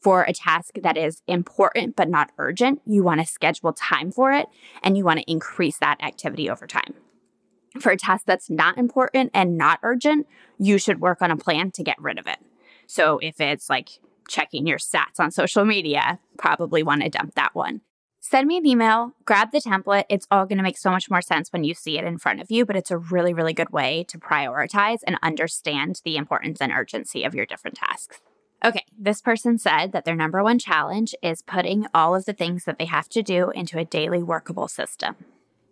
For 0.00 0.22
a 0.22 0.32
task 0.32 0.74
that 0.82 0.96
is 0.96 1.22
important 1.26 1.96
but 1.96 2.08
not 2.08 2.30
urgent, 2.38 2.80
you 2.86 3.02
want 3.02 3.20
to 3.20 3.26
schedule 3.26 3.72
time 3.72 4.12
for 4.12 4.32
it 4.32 4.46
and 4.82 4.96
you 4.96 5.04
want 5.04 5.18
to 5.20 5.30
increase 5.30 5.78
that 5.78 6.02
activity 6.02 6.48
over 6.48 6.66
time. 6.66 6.94
For 7.80 7.92
a 7.92 7.96
task 7.96 8.24
that's 8.26 8.50
not 8.50 8.78
important 8.78 9.30
and 9.34 9.58
not 9.58 9.80
urgent, 9.82 10.26
you 10.58 10.78
should 10.78 11.00
work 11.00 11.22
on 11.22 11.30
a 11.30 11.36
plan 11.36 11.70
to 11.72 11.82
get 11.82 12.00
rid 12.00 12.18
of 12.18 12.26
it. 12.26 12.38
So 12.86 13.18
if 13.18 13.40
it's 13.40 13.68
like 13.68 13.90
checking 14.28 14.66
your 14.66 14.78
stats 14.78 15.18
on 15.18 15.30
social 15.30 15.64
media, 15.64 16.18
probably 16.38 16.82
want 16.82 17.02
to 17.02 17.08
dump 17.08 17.34
that 17.34 17.54
one. 17.54 17.82
Send 18.20 18.46
me 18.46 18.58
an 18.58 18.66
email, 18.66 19.14
grab 19.24 19.52
the 19.52 19.60
template. 19.60 20.04
It's 20.08 20.26
all 20.30 20.44
going 20.44 20.58
to 20.58 20.64
make 20.64 20.76
so 20.76 20.90
much 20.90 21.08
more 21.08 21.22
sense 21.22 21.52
when 21.52 21.64
you 21.64 21.72
see 21.72 21.98
it 21.98 22.04
in 22.04 22.18
front 22.18 22.40
of 22.40 22.50
you, 22.50 22.66
but 22.66 22.76
it's 22.76 22.90
a 22.90 22.98
really, 22.98 23.32
really 23.32 23.54
good 23.54 23.70
way 23.70 24.04
to 24.08 24.18
prioritize 24.18 24.98
and 25.06 25.18
understand 25.22 26.00
the 26.04 26.16
importance 26.16 26.60
and 26.60 26.72
urgency 26.72 27.24
of 27.24 27.34
your 27.34 27.46
different 27.46 27.76
tasks. 27.76 28.18
Okay, 28.64 28.84
this 28.98 29.20
person 29.20 29.56
said 29.56 29.92
that 29.92 30.04
their 30.04 30.16
number 30.16 30.42
one 30.42 30.58
challenge 30.58 31.14
is 31.22 31.42
putting 31.42 31.86
all 31.94 32.14
of 32.14 32.24
the 32.24 32.32
things 32.32 32.64
that 32.64 32.78
they 32.78 32.86
have 32.86 33.08
to 33.10 33.22
do 33.22 33.50
into 33.50 33.78
a 33.78 33.84
daily 33.84 34.22
workable 34.22 34.66
system. 34.66 35.14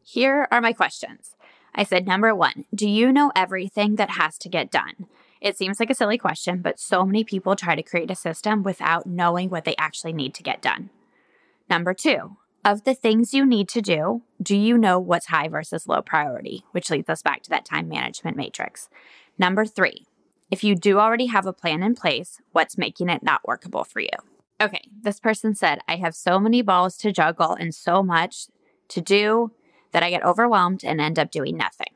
Here 0.04 0.46
are 0.52 0.60
my 0.60 0.72
questions. 0.72 1.34
I 1.74 1.82
said, 1.82 2.06
number 2.06 2.32
one, 2.34 2.64
do 2.72 2.88
you 2.88 3.12
know 3.12 3.32
everything 3.34 3.96
that 3.96 4.10
has 4.10 4.38
to 4.38 4.48
get 4.48 4.70
done? 4.70 5.06
It 5.40 5.58
seems 5.58 5.80
like 5.80 5.90
a 5.90 5.94
silly 5.94 6.16
question, 6.16 6.62
but 6.62 6.78
so 6.78 7.04
many 7.04 7.24
people 7.24 7.56
try 7.56 7.74
to 7.74 7.82
create 7.82 8.10
a 8.10 8.14
system 8.14 8.62
without 8.62 9.06
knowing 9.06 9.50
what 9.50 9.64
they 9.64 9.74
actually 9.76 10.12
need 10.12 10.32
to 10.34 10.42
get 10.44 10.62
done. 10.62 10.90
Number 11.68 11.92
two, 11.92 12.36
of 12.64 12.84
the 12.84 12.94
things 12.94 13.34
you 13.34 13.44
need 13.44 13.68
to 13.68 13.82
do, 13.82 14.22
do 14.42 14.56
you 14.56 14.78
know 14.78 14.98
what's 14.98 15.26
high 15.26 15.48
versus 15.48 15.86
low 15.86 16.02
priority? 16.02 16.64
Which 16.72 16.90
leads 16.90 17.08
us 17.08 17.22
back 17.22 17.42
to 17.42 17.50
that 17.50 17.64
time 17.64 17.88
management 17.88 18.36
matrix. 18.36 18.88
Number 19.38 19.64
three, 19.64 20.06
if 20.50 20.62
you 20.62 20.74
do 20.74 20.98
already 20.98 21.26
have 21.26 21.46
a 21.46 21.52
plan 21.52 21.82
in 21.82 21.94
place, 21.94 22.40
what's 22.52 22.78
making 22.78 23.08
it 23.08 23.22
not 23.22 23.46
workable 23.46 23.84
for 23.84 24.00
you? 24.00 24.08
Okay, 24.60 24.82
this 25.02 25.20
person 25.20 25.54
said, 25.54 25.80
I 25.88 25.96
have 25.96 26.14
so 26.14 26.38
many 26.38 26.62
balls 26.62 26.96
to 26.98 27.12
juggle 27.12 27.52
and 27.52 27.74
so 27.74 28.02
much 28.02 28.46
to 28.88 29.00
do 29.00 29.52
that 29.92 30.02
I 30.02 30.10
get 30.10 30.24
overwhelmed 30.24 30.84
and 30.84 31.00
end 31.00 31.18
up 31.18 31.30
doing 31.30 31.56
nothing. 31.56 31.88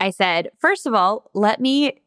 I 0.00 0.10
said, 0.10 0.50
first 0.58 0.86
of 0.86 0.94
all, 0.94 1.30
let 1.34 1.60
me 1.60 2.00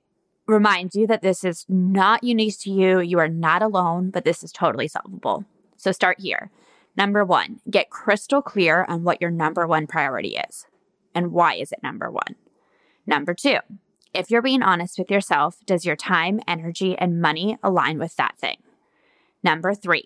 remind 0.48 0.96
you 0.96 1.08
that 1.08 1.22
this 1.22 1.44
is 1.44 1.66
not 1.70 2.24
unique 2.24 2.60
to 2.62 2.72
you. 2.72 3.00
You 3.00 3.20
are 3.20 3.28
not 3.28 3.62
alone, 3.62 4.10
but 4.10 4.26
this 4.26 4.44
is 4.44 4.52
totally 4.52 4.88
solvable. 4.88 5.46
So 5.78 5.92
start 5.92 6.20
here. 6.20 6.52
Number 6.98 7.24
one, 7.24 7.62
get 7.70 7.90
crystal 7.90 8.42
clear 8.42 8.86
on 8.90 9.04
what 9.04 9.22
your 9.22 9.32
number 9.32 9.66
one 9.66 9.88
priority 9.88 10.38
is 10.50 10.66
and 11.16 11.32
why 11.32 11.56
is 11.56 11.72
it 11.72 11.84
number 11.84 12.12
one. 12.12 12.36
Number 13.06 13.34
two, 13.34 13.58
if 14.14 14.30
you're 14.30 14.42
being 14.42 14.64
honest 14.64 15.00
with 15.00 15.10
yourself, 15.10 15.58
does 15.66 15.86
your 15.86 15.96
time, 15.96 16.40
energy, 16.48 16.98
and 16.98 17.22
money 17.22 17.58
align 17.64 17.98
with 17.98 18.16
that 18.18 18.38
thing? 18.38 18.58
Number 19.44 19.74
three, 19.74 20.06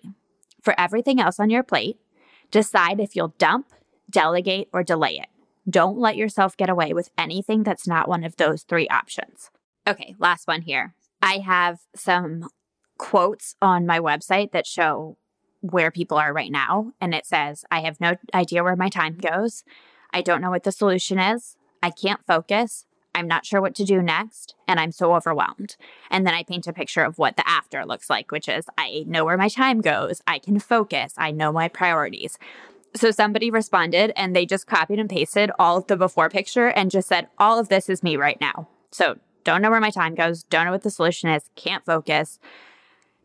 for 0.62 0.78
everything 0.78 1.20
else 1.20 1.38
on 1.38 1.50
your 1.50 1.62
plate, 1.62 1.98
decide 2.50 3.00
if 3.00 3.16
you'll 3.16 3.34
dump, 3.38 3.66
delegate, 4.08 4.68
or 4.72 4.82
delay 4.82 5.18
it. 5.18 5.28
Don't 5.68 5.98
let 5.98 6.16
yourself 6.16 6.56
get 6.56 6.68
away 6.68 6.92
with 6.92 7.10
anything 7.18 7.64
that's 7.64 7.86
not 7.86 8.08
one 8.08 8.22
of 8.22 8.36
those 8.36 8.62
three 8.62 8.88
options. 8.88 9.50
Okay, 9.86 10.14
last 10.18 10.46
one 10.46 10.62
here. 10.62 10.94
I 11.20 11.38
have 11.38 11.80
some 11.94 12.48
quotes 12.98 13.56
on 13.60 13.86
my 13.86 13.98
website 13.98 14.52
that 14.52 14.66
show 14.66 15.16
where 15.60 15.90
people 15.90 16.16
are 16.16 16.32
right 16.32 16.52
now. 16.52 16.92
And 17.00 17.14
it 17.14 17.26
says, 17.26 17.64
I 17.70 17.80
have 17.80 18.00
no 18.00 18.14
idea 18.32 18.62
where 18.62 18.76
my 18.76 18.88
time 18.88 19.16
goes. 19.16 19.64
I 20.12 20.22
don't 20.22 20.40
know 20.40 20.50
what 20.50 20.62
the 20.62 20.72
solution 20.72 21.18
is. 21.18 21.56
I 21.82 21.90
can't 21.90 22.24
focus. 22.26 22.86
I'm 23.16 23.26
not 23.26 23.46
sure 23.46 23.62
what 23.62 23.74
to 23.76 23.84
do 23.84 24.02
next, 24.02 24.54
and 24.68 24.78
I'm 24.78 24.92
so 24.92 25.14
overwhelmed. 25.14 25.76
And 26.10 26.26
then 26.26 26.34
I 26.34 26.42
paint 26.42 26.66
a 26.66 26.72
picture 26.74 27.02
of 27.02 27.16
what 27.16 27.38
the 27.38 27.48
after 27.48 27.82
looks 27.86 28.10
like, 28.10 28.30
which 28.30 28.46
is 28.46 28.66
I 28.76 29.04
know 29.06 29.24
where 29.24 29.38
my 29.38 29.48
time 29.48 29.80
goes, 29.80 30.20
I 30.26 30.38
can 30.38 30.58
focus, 30.58 31.14
I 31.16 31.30
know 31.30 31.50
my 31.50 31.68
priorities. 31.68 32.38
So 32.94 33.10
somebody 33.10 33.50
responded 33.50 34.12
and 34.16 34.36
they 34.36 34.44
just 34.44 34.66
copied 34.66 34.98
and 34.98 35.08
pasted 35.08 35.50
all 35.58 35.78
of 35.78 35.86
the 35.86 35.96
before 35.96 36.28
picture 36.28 36.68
and 36.68 36.90
just 36.90 37.08
said, 37.08 37.28
All 37.38 37.58
of 37.58 37.70
this 37.70 37.88
is 37.88 38.02
me 38.02 38.18
right 38.18 38.38
now. 38.38 38.68
So 38.92 39.18
don't 39.44 39.62
know 39.62 39.70
where 39.70 39.80
my 39.80 39.90
time 39.90 40.14
goes, 40.14 40.42
don't 40.42 40.66
know 40.66 40.72
what 40.72 40.82
the 40.82 40.90
solution 40.90 41.30
is, 41.30 41.48
can't 41.54 41.86
focus, 41.86 42.38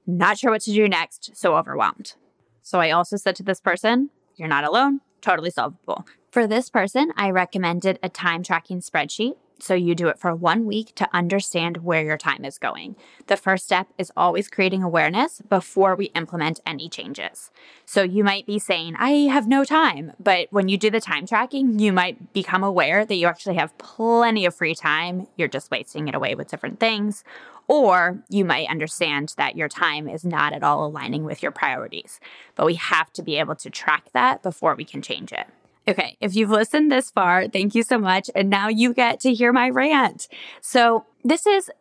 not 0.07 0.37
sure 0.37 0.51
what 0.51 0.61
to 0.61 0.71
do 0.71 0.87
next, 0.87 1.35
so 1.35 1.57
overwhelmed. 1.57 2.13
So 2.61 2.79
I 2.79 2.91
also 2.91 3.17
said 3.17 3.35
to 3.35 3.43
this 3.43 3.59
person, 3.59 4.09
You're 4.37 4.47
not 4.47 4.63
alone, 4.63 5.01
totally 5.19 5.49
solvable. 5.49 6.05
For 6.29 6.47
this 6.47 6.69
person, 6.69 7.11
I 7.17 7.29
recommended 7.29 7.99
a 8.01 8.07
time 8.07 8.41
tracking 8.41 8.79
spreadsheet 8.79 9.35
so 9.61 9.73
you 9.73 9.95
do 9.95 10.07
it 10.07 10.19
for 10.19 10.35
one 10.35 10.65
week 10.65 10.95
to 10.95 11.07
understand 11.13 11.77
where 11.77 12.03
your 12.03 12.17
time 12.17 12.43
is 12.43 12.57
going. 12.57 12.95
The 13.27 13.37
first 13.37 13.65
step 13.65 13.87
is 13.97 14.11
always 14.17 14.47
creating 14.47 14.83
awareness 14.83 15.41
before 15.47 15.95
we 15.95 16.05
implement 16.07 16.59
any 16.65 16.89
changes. 16.89 17.51
So 17.85 18.01
you 18.01 18.23
might 18.23 18.45
be 18.45 18.59
saying, 18.59 18.95
I 18.97 19.11
have 19.31 19.47
no 19.47 19.63
time. 19.63 20.13
But 20.19 20.47
when 20.51 20.69
you 20.69 20.77
do 20.77 20.89
the 20.89 21.01
time 21.01 21.25
tracking, 21.27 21.79
you 21.79 21.93
might 21.93 22.33
become 22.33 22.63
aware 22.63 23.05
that 23.05 23.15
you 23.15 23.27
actually 23.27 23.55
have 23.55 23.77
plenty 23.77 24.45
of 24.45 24.55
free 24.55 24.75
time. 24.75 25.27
You're 25.37 25.47
just 25.47 25.71
wasting 25.71 26.07
it 26.07 26.15
away 26.15 26.35
with 26.35 26.49
different 26.49 26.79
things. 26.79 27.23
Or 27.67 28.21
you 28.29 28.43
might 28.43 28.69
understand 28.69 29.33
that 29.37 29.55
your 29.55 29.69
time 29.69 30.09
is 30.09 30.25
not 30.25 30.53
at 30.53 30.63
all 30.63 30.85
aligning 30.85 31.23
with 31.23 31.41
your 31.41 31.51
priorities. 31.51 32.19
But 32.55 32.65
we 32.65 32.75
have 32.75 33.13
to 33.13 33.23
be 33.23 33.37
able 33.37 33.55
to 33.55 33.69
track 33.69 34.09
that 34.13 34.43
before 34.43 34.75
we 34.75 34.83
can 34.83 35.01
change 35.01 35.31
it. 35.31 35.47
Okay, 35.87 36.15
if 36.21 36.35
you've 36.35 36.51
listened 36.51 36.91
this 36.91 37.09
far, 37.09 37.47
thank 37.47 37.73
you 37.73 37.83
so 37.83 37.97
much. 37.97 38.29
And 38.35 38.49
now 38.49 38.67
you 38.67 38.93
get 38.93 39.19
to 39.21 39.33
hear 39.33 39.51
my 39.51 39.69
rant. 39.69 40.27
So, 40.61 41.05
this 41.23 41.47
is 41.47 41.71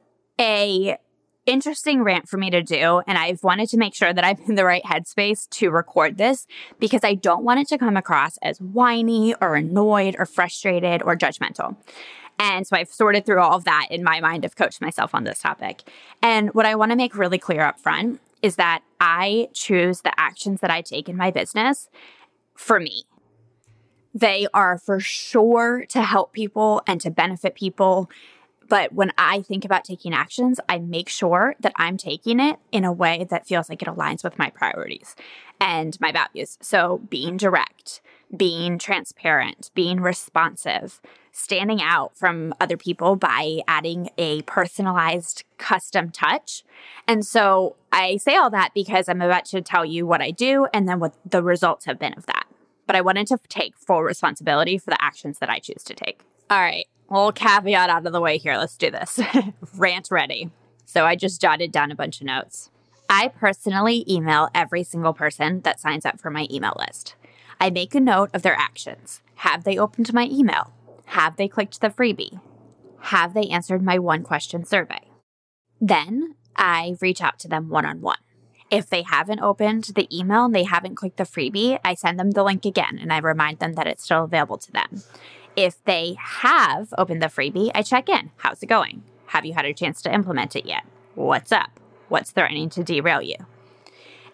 a 0.40 0.97
interesting 1.47 2.02
rant 2.02 2.28
for 2.28 2.37
me 2.37 2.50
to 2.50 2.62
do 2.62 3.02
and 3.07 3.19
I've 3.19 3.42
wanted 3.42 3.69
to 3.71 3.76
make 3.76 3.95
sure 3.95 4.12
that 4.12 4.25
I'm 4.25 4.38
in 4.47 4.54
the 4.54 4.64
right 4.64 4.85
headspace 4.85 5.49
to 5.50 5.71
record 5.71 6.16
this 6.16 6.47
because 6.78 7.02
I 7.02 7.14
don't 7.14 7.42
want 7.42 7.61
it 7.61 7.69
to 7.69 7.78
come 7.78 7.97
across 7.97 8.37
as 8.38 8.61
whiny 8.61 9.35
or 9.40 9.57
annoyed 9.57 10.14
or 10.19 10.26
frustrated 10.26 11.02
or 11.02 11.16
judgmental. 11.16 11.76
And 12.38 12.66
so 12.66 12.76
I've 12.76 12.90
sorted 12.90 13.26
through 13.26 13.40
all 13.40 13.57
of 13.57 13.64
that 13.64 13.88
in 13.90 14.04
my 14.04 14.21
mind. 14.21 14.45
I've 14.45 14.57
coached 14.57 14.80
myself 14.80 15.14
on 15.14 15.25
this 15.25 15.40
topic. 15.40 15.83
And 16.23 16.54
what 16.54 16.66
I 16.66 16.75
want 16.75 16.92
to 16.92 16.97
make 16.97 17.16
really 17.16 17.38
clear 17.38 17.62
up 17.62 17.80
front 17.80 18.21
is 18.42 18.57
that 18.57 18.83
I 19.00 19.49
choose 19.52 20.02
the 20.02 20.19
actions 20.19 20.61
that 20.61 20.71
I 20.71 20.83
take 20.83 21.09
in 21.09 21.16
my 21.16 21.30
business 21.30 21.88
for 22.54 22.80
me. 22.80 23.04
They 24.14 24.47
are 24.52 24.79
for 24.79 25.00
sure 25.00 25.85
to 25.88 26.02
help 26.02 26.33
people 26.33 26.83
and 26.87 27.00
to 27.00 27.11
benefit 27.11 27.55
people. 27.55 28.11
But 28.69 28.93
when 28.93 29.12
I 29.19 29.43
think 29.43 29.64
about 29.64 29.85
taking 29.85 30.14
actions, 30.14 30.61
I 30.69 30.79
make 30.79 31.09
sure 31.09 31.57
that 31.61 31.73
I'm 31.76 31.97
taking 31.97 32.38
it 32.40 32.59
in 32.71 32.85
a 32.85 32.93
way 32.93 33.26
that 33.31 33.47
feels 33.47 33.69
like 33.69 33.83
it 33.83 33.88
aligns 33.88 34.23
with 34.23 34.38
my 34.38 34.50
priorities 34.50 35.17
and 35.61 36.00
my 36.00 36.12
values. 36.12 36.57
So 36.61 36.99
being 37.09 37.37
direct, 37.37 38.00
being 38.37 38.79
transparent, 38.79 39.71
being 39.75 40.00
responsive, 40.00 41.00
standing 41.33 41.83
out 41.83 42.17
from 42.17 42.55
other 42.61 42.76
people 42.76 43.17
by 43.17 43.61
adding 43.67 44.11
a 44.19 44.43
personalized 44.43 45.45
custom 45.59 46.11
touch. 46.11 46.62
And 47.09 47.26
so 47.26 47.76
I 47.93 48.19
say 48.19 48.37
all 48.37 48.50
that 48.50 48.71
because 48.75 49.09
I'm 49.09 49.21
about 49.21 49.47
to 49.47 49.61
tell 49.61 49.85
you 49.85 50.07
what 50.07 50.23
I 50.23 50.31
do 50.31 50.67
and 50.73 50.88
then 50.88 51.00
what 51.00 51.14
the 51.29 51.43
results 51.43 51.87
have 51.87 51.99
been 51.99 52.14
of 52.14 52.26
that 52.26 52.39
but 52.90 52.97
I 52.97 53.02
wanted 53.02 53.28
to 53.28 53.38
take 53.49 53.76
full 53.76 54.02
responsibility 54.02 54.76
for 54.76 54.90
the 54.90 55.00
actions 55.00 55.38
that 55.38 55.49
I 55.49 55.61
choose 55.61 55.85
to 55.85 55.94
take. 55.94 56.23
All 56.50 56.59
right, 56.59 56.87
little 57.09 57.30
caveat 57.30 57.88
out 57.88 58.04
of 58.04 58.12
the 58.12 58.20
way 58.20 58.37
here. 58.37 58.56
Let's 58.56 58.76
do 58.76 58.90
this. 58.90 59.20
Rant 59.76 60.09
ready. 60.11 60.50
So 60.87 61.06
I 61.06 61.14
just 61.14 61.40
jotted 61.40 61.70
down 61.70 61.92
a 61.92 61.94
bunch 61.94 62.20
of 62.20 62.26
notes. 62.26 62.68
I 63.09 63.28
personally 63.28 64.04
email 64.12 64.49
every 64.56 64.82
single 64.82 65.12
person 65.12 65.61
that 65.61 65.78
signs 65.78 66.04
up 66.04 66.18
for 66.18 66.32
my 66.32 66.49
email 66.50 66.76
list. 66.76 67.14
I 67.61 67.70
make 67.70 67.94
a 67.94 68.00
note 68.00 68.30
of 68.35 68.42
their 68.42 68.56
actions. 68.59 69.23
Have 69.37 69.62
they 69.62 69.78
opened 69.78 70.12
my 70.12 70.25
email? 70.25 70.73
Have 71.04 71.37
they 71.37 71.47
clicked 71.47 71.80
the 71.80 71.90
freebie? 71.90 72.40
Have 73.02 73.35
they 73.35 73.47
answered 73.50 73.85
my 73.85 74.00
one 74.00 74.25
question 74.25 74.64
survey? 74.64 75.12
Then 75.80 76.35
I 76.56 76.97
reach 77.00 77.23
out 77.23 77.38
to 77.38 77.47
them 77.47 77.68
one 77.68 77.87
on 77.87 78.00
one. 78.00 78.18
If 78.70 78.88
they 78.88 79.02
haven't 79.02 79.40
opened 79.40 79.84
the 79.96 80.08
email 80.16 80.44
and 80.44 80.54
they 80.54 80.62
haven't 80.62 80.94
clicked 80.94 81.16
the 81.16 81.24
freebie, 81.24 81.78
I 81.84 81.94
send 81.94 82.18
them 82.18 82.30
the 82.30 82.44
link 82.44 82.64
again 82.64 82.98
and 83.00 83.12
I 83.12 83.18
remind 83.18 83.58
them 83.58 83.74
that 83.74 83.86
it's 83.86 84.04
still 84.04 84.24
available 84.24 84.58
to 84.58 84.72
them. 84.72 85.02
If 85.56 85.82
they 85.84 86.16
have 86.18 86.94
opened 86.96 87.20
the 87.20 87.26
freebie, 87.26 87.72
I 87.74 87.82
check 87.82 88.08
in. 88.08 88.30
How's 88.38 88.62
it 88.62 88.66
going? 88.66 89.02
Have 89.26 89.44
you 89.44 89.54
had 89.54 89.64
a 89.64 89.74
chance 89.74 90.00
to 90.02 90.14
implement 90.14 90.54
it 90.54 90.66
yet? 90.66 90.84
What's 91.16 91.50
up? 91.50 91.80
What's 92.08 92.30
threatening 92.30 92.70
to 92.70 92.84
derail 92.84 93.22
you? 93.22 93.36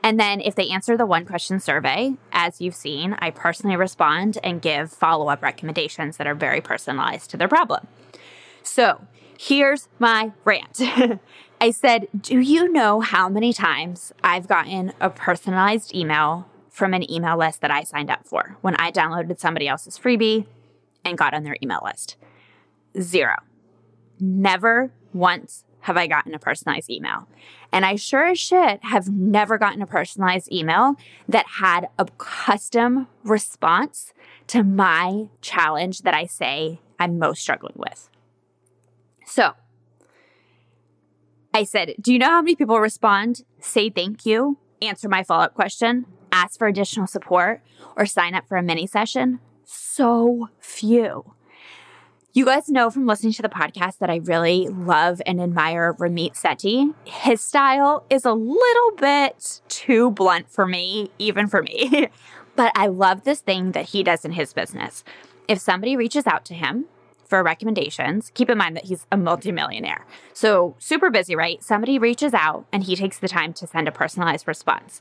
And 0.03 0.21
then 0.21 0.41
if 0.41 0.55
they 0.55 0.69
answer 0.69 0.97
the 0.97 1.07
one 1.07 1.25
question 1.25 1.59
survey, 1.59 2.15
as 2.31 2.61
you've 2.61 2.75
seen, 2.75 3.17
I 3.19 3.31
personally 3.31 3.77
respond 3.77 4.39
and 4.45 4.63
give 4.63 4.93
follow 4.93 5.29
up 5.29 5.43
recommendations 5.43 6.19
that 6.19 6.27
are 6.27 6.35
very 6.35 6.61
personalized 6.61 7.31
to 7.31 7.37
their 7.37 7.49
problem. 7.49 7.87
So 8.63 9.01
here's 9.39 9.89
my 9.99 10.33
rant. 10.45 10.81
I 11.67 11.73
said, 11.73 12.07
Do 12.21 12.39
you 12.39 12.71
know 12.71 13.01
how 13.01 13.29
many 13.29 13.53
times 13.53 14.13
I've 14.23 14.47
gotten 14.47 14.93
a 15.01 15.11
personalized 15.11 15.93
email 15.93 16.47
from 16.71 16.95
an 16.95 17.11
email 17.11 17.37
list 17.37 17.61
that 17.61 17.73
I 17.73 17.83
signed 17.83 18.09
up 18.09 18.25
for 18.25 18.57
when 18.61 18.77
I 18.77 18.93
downloaded 18.93 19.41
somebody 19.41 19.67
else's 19.67 19.99
freebie 19.99 20.47
and 21.05 21.19
got 21.19 21.35
on 21.35 21.43
their 21.43 21.57
email 21.61 21.81
list? 21.85 22.15
Zero. 23.01 23.35
Never 24.21 24.93
once 25.13 25.65
have 25.81 25.97
I 25.97 26.07
gotten 26.07 26.35
a 26.35 26.39
personalized 26.39 26.89
email. 26.89 27.27
And 27.73 27.85
I 27.85 27.97
sure 27.97 28.27
as 28.27 28.39
shit 28.39 28.85
have 28.85 29.09
never 29.11 29.59
gotten 29.59 29.83
a 29.83 29.89
personalized 29.89 30.53
email 30.53 30.95
that 31.29 31.47
had 31.59 31.89
a 31.99 32.05
custom 32.17 33.09
response 33.25 34.13
to 34.47 34.63
my 34.63 35.31
challenge 35.41 36.03
that 36.03 36.15
I 36.15 36.27
say 36.27 36.79
I'm 37.01 37.19
most 37.19 37.43
struggling 37.43 37.75
with. 37.77 38.09
So 39.25 39.55
I 41.57 41.65
said, 41.65 41.95
Do 41.99 42.13
you 42.13 42.19
know 42.19 42.27
how 42.29 42.43
many 42.43 42.55
people 42.55 42.79
respond, 42.81 43.43
say 43.61 43.89
thank 43.89 44.27
you, 44.27 44.59
answer 44.83 45.09
my 45.09 45.23
follow 45.23 45.45
up 45.45 45.55
question, 45.55 46.05
ask 46.31 46.59
for 46.59 46.69
additional 46.69 47.07
support, 47.07 47.63
or 47.97 48.05
sign 48.05 48.35
up 48.35 48.47
for 48.47 48.59
a 48.59 48.63
mini 48.63 48.87
session? 48.87 49.41
So 49.65 50.51
few. 50.61 51.33
You 52.35 52.45
guys 52.45 52.69
know 52.69 52.91
from 52.91 53.07
listening 53.07 53.33
to 53.33 53.41
the 53.41 53.49
podcast 53.49 53.97
that 54.01 54.11
I 54.11 54.17
really 54.17 54.69
love 54.69 55.23
and 55.25 55.41
admire 55.41 55.95
Ramit 55.95 56.39
Sethi. 56.39 56.93
His 57.07 57.41
style 57.41 58.05
is 58.11 58.27
a 58.27 58.35
little 58.35 58.91
bit 58.99 59.63
too 59.69 60.11
blunt 60.11 60.51
for 60.51 60.67
me, 60.67 61.11
even 61.19 61.47
for 61.47 61.63
me. 61.63 62.09
but 62.55 62.71
I 62.75 62.89
love 62.89 63.25
this 63.25 63.41
thing 63.41 63.73
that 63.73 63.87
he 63.87 64.03
does 64.03 64.27
in 64.27 64.33
his 64.33 64.53
business. 64.53 65.05
If 65.49 65.59
somebody 65.61 65.97
reaches 65.97 66.27
out 66.27 66.45
to 66.45 66.55
him 66.55 66.85
for 67.29 67.43
recommendations, 67.43 68.31
keep 68.35 68.51
in 68.51 68.59
mind 68.59 68.77
that 68.77 68.85
he's 68.85 69.07
a 69.11 69.17
multimillionaire. 69.17 70.07
So, 70.33 70.75
super 70.79 71.11
busy, 71.11 71.35
right? 71.35 71.63
Somebody 71.63 71.99
reaches 71.99 72.35
out 72.35 72.67
and 72.73 72.85
he 72.85 72.97
takes 72.97 73.19
the 73.19 73.29
time 73.29 73.53
to 73.55 73.67
send 73.67 73.89
a 73.89 73.93
personalized 73.93 74.47
response. 74.49 75.01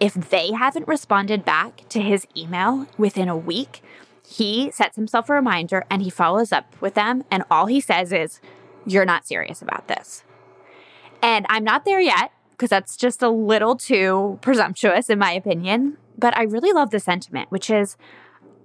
If 0.00 0.14
they 0.14 0.52
haven't 0.52 0.88
responded 0.88 1.44
back 1.44 1.88
to 1.90 2.00
his 2.00 2.26
email 2.36 2.86
within 2.98 3.28
a 3.28 3.36
week, 3.36 3.82
he 4.26 4.70
sets 4.70 4.96
himself 4.96 5.28
a 5.28 5.34
reminder 5.34 5.84
and 5.90 6.02
he 6.02 6.10
follows 6.10 6.52
up 6.52 6.74
with 6.80 6.94
them. 6.94 7.24
And 7.30 7.44
all 7.50 7.66
he 7.66 7.80
says 7.80 8.12
is, 8.12 8.40
You're 8.86 9.04
not 9.04 9.26
serious 9.26 9.62
about 9.62 9.88
this. 9.88 10.24
And 11.22 11.46
I'm 11.48 11.64
not 11.64 11.84
there 11.84 12.00
yet 12.00 12.32
because 12.50 12.70
that's 12.70 12.96
just 12.96 13.22
a 13.22 13.28
little 13.28 13.76
too 13.76 14.38
presumptuous, 14.42 15.10
in 15.10 15.18
my 15.18 15.32
opinion. 15.32 15.96
But 16.16 16.36
I 16.36 16.42
really 16.42 16.72
love 16.72 16.90
the 16.90 17.00
sentiment, 17.00 17.50
which 17.50 17.70
is 17.70 17.96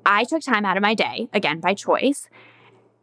I 0.06 0.24
took 0.24 0.42
time 0.42 0.66
out 0.66 0.78
of 0.78 0.84
my 0.84 0.94
day, 0.94 1.30
again, 1.34 1.60
by 1.60 1.74
choice, 1.74 2.30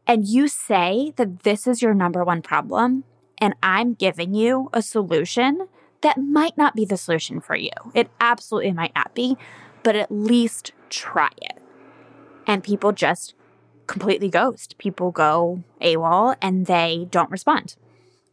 and 0.06 0.26
you 0.26 0.48
say 0.48 1.12
that 1.16 1.40
this 1.40 1.66
is 1.66 1.82
your 1.82 1.94
number 1.94 2.24
one 2.24 2.42
problem, 2.42 3.04
and 3.38 3.54
I'm 3.62 3.94
giving 3.94 4.34
you 4.34 4.70
a 4.72 4.82
solution 4.82 5.68
that 6.02 6.18
might 6.18 6.56
not 6.56 6.74
be 6.74 6.84
the 6.84 6.96
solution 6.96 7.40
for 7.40 7.56
you. 7.56 7.70
It 7.94 8.08
absolutely 8.20 8.72
might 8.72 8.94
not 8.94 9.14
be, 9.14 9.36
but 9.82 9.96
at 9.96 10.10
least 10.10 10.72
try 10.90 11.30
it 11.42 11.58
and 12.46 12.62
people 12.62 12.92
just 12.92 13.34
completely 13.86 14.28
ghost. 14.28 14.78
People 14.78 15.10
go 15.10 15.62
AWOL 15.80 16.36
and 16.40 16.66
they 16.66 17.06
don't 17.10 17.30
respond. 17.30 17.76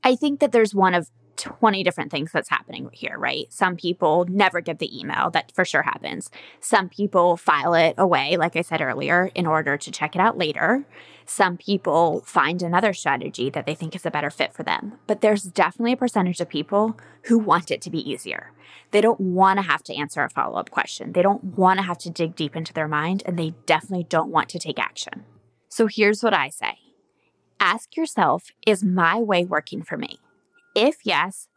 I 0.04 0.16
think 0.16 0.40
that 0.40 0.52
there's 0.52 0.76
one 0.76 0.94
of 0.94 1.10
20 1.38 1.84
different 1.84 2.12
things 2.12 2.32
that's 2.32 2.50
happening 2.50 2.90
here, 2.92 3.18
right? 3.18 3.52
Some 3.52 3.76
people 3.76 4.26
never 4.30 4.62
get 4.62 4.80
the 4.80 4.98
email. 4.98 5.30
That 5.30 5.52
for 5.54 5.66
sure 5.66 5.82
happens. 5.82 6.30
Some 6.60 6.90
people 6.90 7.38
file 7.38 7.74
it 7.74 7.96
away, 7.98 8.38
like 8.38 8.56
I 8.56 8.62
said 8.62 8.82
earlier, 8.82 9.32
in 9.36 9.46
order 9.46 9.78
to 9.78 9.92
check 9.92 10.16
it 10.16 10.20
out 10.20 10.38
later. 10.38 10.86
Some 11.26 11.58
people 11.58 12.22
find 12.26 12.62
another 12.62 12.94
strategy 12.94 13.50
that 13.50 13.66
they 13.66 13.76
think 13.76 13.96
is 13.96 14.06
a 14.06 14.12
better 14.12 14.30
fit 14.30 14.54
for 14.54 14.64
them. 14.64 15.00
But 15.08 15.22
there's 15.22 15.44
definitely 15.44 15.94
a 15.94 15.98
percentage 15.98 16.40
of 16.40 16.50
people 16.50 16.98
who 17.24 17.40
want 17.40 17.72
it 17.72 17.82
to 17.82 17.90
be 17.90 18.10
easier. 18.10 18.52
They 18.92 19.02
don't 19.02 19.20
want 19.20 19.58
to 19.58 19.64
have 19.64 19.84
to 19.84 19.96
answer 19.96 20.22
a 20.22 20.30
follow 20.30 20.58
up 20.58 20.70
question. 20.70 21.14
They 21.14 21.22
don't 21.22 21.44
want 21.44 21.80
to 21.80 21.84
have 21.84 21.98
to 22.00 22.10
dig 22.10 22.36
deep 22.36 22.56
into 22.56 22.74
their 22.74 22.88
mind, 22.88 23.24
and 23.26 23.40
they 23.40 23.56
definitely 23.66 24.06
don't 24.08 24.32
want 24.32 24.50
to 24.50 24.60
take 24.60 24.80
action. 24.80 25.26
So 25.70 25.88
here's 25.88 26.22
what 26.22 26.34
I 26.34 26.50
say 26.50 26.78
ask 27.60 27.96
yourself 27.98 28.52
Is 28.68 28.84
my 28.84 29.20
way 29.20 29.46
working 29.46 29.82
for 29.82 29.98
me? 29.98 30.20
If 30.76 30.98
yes, 31.04 31.48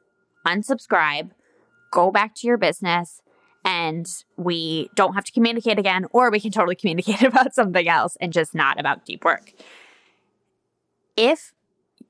unsubscribe, 0.47 1.31
go 1.91 2.11
back 2.11 2.35
to 2.37 2.47
your 2.47 2.59
business, 2.59 3.23
and 3.65 4.07
we 4.37 4.91
don't 4.95 5.15
have 5.15 5.25
to 5.25 5.33
communicate 5.33 5.79
again, 5.79 6.07
or 6.13 6.31
we 6.31 6.41
can 6.41 6.53
totally 6.53 6.77
communicate 6.83 7.23
about 7.23 7.55
something 7.55 7.89
else 7.89 8.17
and 8.21 8.33
just 8.33 8.55
not 8.55 8.79
about 8.79 9.05
deep 9.05 9.25
work. 9.25 9.53
If 11.17 11.53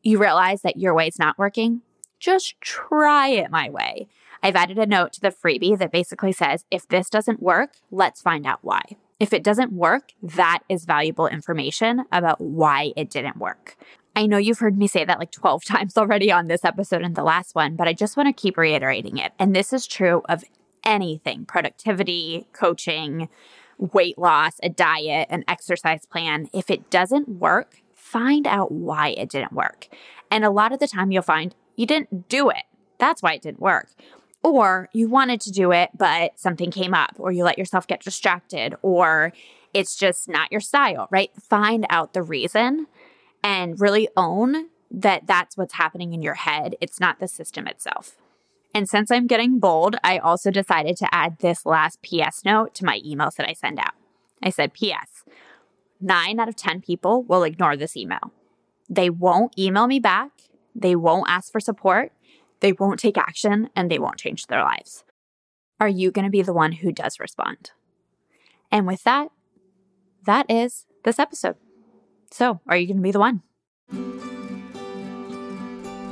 you 0.02 0.18
realize 0.18 0.62
that 0.62 0.76
your 0.76 0.94
way 0.94 1.08
is 1.08 1.18
not 1.18 1.38
working, 1.38 1.82
just 2.18 2.60
try 2.60 3.28
it 3.28 3.50
my 3.50 3.70
way. 3.70 4.08
I've 4.42 4.56
added 4.56 4.78
a 4.78 4.86
note 4.86 5.12
to 5.14 5.20
the 5.20 5.30
freebie 5.30 5.78
that 5.78 5.92
basically 5.92 6.32
says 6.32 6.64
if 6.70 6.86
this 6.88 7.08
doesn't 7.08 7.42
work, 7.42 7.76
let's 7.90 8.20
find 8.20 8.46
out 8.46 8.60
why. 8.62 8.82
If 9.18 9.32
it 9.32 9.42
doesn't 9.42 9.72
work, 9.72 10.12
that 10.22 10.60
is 10.68 10.84
valuable 10.84 11.26
information 11.26 12.04
about 12.12 12.40
why 12.40 12.92
it 12.96 13.10
didn't 13.10 13.38
work. 13.38 13.76
I 14.16 14.26
know 14.26 14.38
you've 14.38 14.60
heard 14.60 14.78
me 14.78 14.88
say 14.88 15.04
that 15.04 15.18
like 15.18 15.30
12 15.30 15.64
times 15.66 15.98
already 15.98 16.32
on 16.32 16.48
this 16.48 16.64
episode 16.64 17.02
and 17.02 17.14
the 17.14 17.22
last 17.22 17.54
one, 17.54 17.76
but 17.76 17.86
I 17.86 17.92
just 17.92 18.16
want 18.16 18.28
to 18.28 18.32
keep 18.32 18.56
reiterating 18.56 19.18
it. 19.18 19.32
And 19.38 19.54
this 19.54 19.72
is 19.72 19.86
true 19.86 20.22
of 20.28 20.42
anything 20.82 21.44
productivity, 21.44 22.48
coaching, 22.52 23.28
weight 23.78 24.18
loss, 24.18 24.54
a 24.62 24.70
diet, 24.70 25.28
an 25.30 25.44
exercise 25.46 26.06
plan. 26.06 26.48
If 26.54 26.70
it 26.70 26.88
doesn't 26.88 27.28
work, 27.28 27.82
find 27.94 28.46
out 28.46 28.72
why 28.72 29.10
it 29.10 29.28
didn't 29.28 29.52
work. 29.52 29.88
And 30.30 30.44
a 30.44 30.50
lot 30.50 30.72
of 30.72 30.80
the 30.80 30.88
time, 30.88 31.12
you'll 31.12 31.22
find 31.22 31.54
you 31.76 31.86
didn't 31.86 32.28
do 32.28 32.48
it. 32.48 32.64
That's 32.98 33.22
why 33.22 33.34
it 33.34 33.42
didn't 33.42 33.60
work. 33.60 33.90
Or 34.42 34.88
you 34.92 35.08
wanted 35.08 35.40
to 35.42 35.50
do 35.50 35.72
it, 35.72 35.90
but 35.96 36.38
something 36.38 36.70
came 36.70 36.94
up, 36.94 37.14
or 37.18 37.32
you 37.32 37.44
let 37.44 37.58
yourself 37.58 37.86
get 37.86 38.02
distracted, 38.02 38.74
or 38.80 39.32
it's 39.74 39.96
just 39.96 40.28
not 40.28 40.50
your 40.50 40.60
style, 40.60 41.08
right? 41.10 41.30
Find 41.38 41.84
out 41.90 42.14
the 42.14 42.22
reason 42.22 42.86
and 43.46 43.80
really 43.80 44.08
own 44.16 44.70
that 44.90 45.24
that's 45.28 45.56
what's 45.56 45.74
happening 45.74 46.12
in 46.12 46.20
your 46.20 46.34
head. 46.34 46.74
It's 46.80 46.98
not 46.98 47.20
the 47.20 47.28
system 47.28 47.68
itself. 47.68 48.16
And 48.74 48.88
since 48.88 49.08
I'm 49.08 49.28
getting 49.28 49.60
bold, 49.60 49.94
I 50.02 50.18
also 50.18 50.50
decided 50.50 50.96
to 50.96 51.14
add 51.14 51.38
this 51.38 51.64
last 51.64 52.00
PS 52.02 52.44
note 52.44 52.74
to 52.74 52.84
my 52.84 52.98
emails 53.06 53.36
that 53.36 53.48
I 53.48 53.52
send 53.52 53.78
out. 53.78 53.94
I 54.42 54.50
said, 54.50 54.74
PS, 54.74 55.22
nine 56.00 56.40
out 56.40 56.48
of 56.48 56.56
10 56.56 56.80
people 56.80 57.22
will 57.22 57.44
ignore 57.44 57.76
this 57.76 57.96
email. 57.96 58.32
They 58.90 59.10
won't 59.10 59.56
email 59.56 59.86
me 59.86 60.00
back, 60.00 60.32
they 60.74 60.96
won't 60.96 61.30
ask 61.30 61.52
for 61.52 61.60
support, 61.60 62.10
they 62.58 62.72
won't 62.72 62.98
take 62.98 63.16
action, 63.16 63.70
and 63.76 63.88
they 63.88 64.00
won't 64.00 64.18
change 64.18 64.48
their 64.48 64.64
lives. 64.64 65.04
Are 65.78 65.88
you 65.88 66.10
going 66.10 66.24
to 66.24 66.30
be 66.32 66.42
the 66.42 66.52
one 66.52 66.72
who 66.72 66.90
does 66.90 67.20
respond? 67.20 67.70
And 68.72 68.88
with 68.88 69.04
that, 69.04 69.28
that 70.24 70.50
is 70.50 70.84
this 71.04 71.20
episode. 71.20 71.54
So, 72.36 72.60
are 72.68 72.76
you 72.76 72.86
going 72.86 72.98
to 72.98 73.02
be 73.02 73.12
the 73.12 73.18
one? 73.18 73.40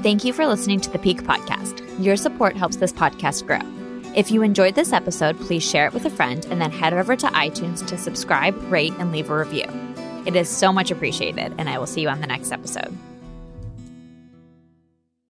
Thank 0.03 0.25
you 0.25 0.33
for 0.33 0.47
listening 0.47 0.81
to 0.81 0.89
the 0.91 0.99
Pique 0.99 1.23
Podcast. 1.23 1.83
Your 2.03 2.17
support 2.17 2.57
helps 2.57 2.77
this 2.77 2.95
podcast 2.95 3.47
grow. 3.47 3.61
If 4.17 4.31
you 4.31 4.41
enjoyed 4.41 4.75
this 4.75 4.95
episode, 4.95 5.39
please 5.39 5.63
share 5.63 5.87
it 5.87 5.93
with 5.93 6.07
a 6.07 6.11
friend 6.11 6.47
and 6.47 6.63
then 6.63 6.71
head 6.71 6.95
over 6.95 7.15
to 7.15 7.27
iTunes 7.27 7.87
to 7.89 7.99
subscribe, 7.99 8.59
rate, 8.73 8.95
and 8.99 9.13
leave 9.13 9.29
a 9.29 9.37
review. 9.37 9.67
It 10.25 10.35
is 10.35 10.49
so 10.49 10.73
much 10.73 10.91
appreciated, 10.91 11.53
and 11.59 11.69
I 11.69 11.77
will 11.77 11.87
see 11.87 12.01
you 12.01 12.09
on 12.09 12.23
the 12.23 12.27
next 12.27 12.53
episode. 12.53 12.97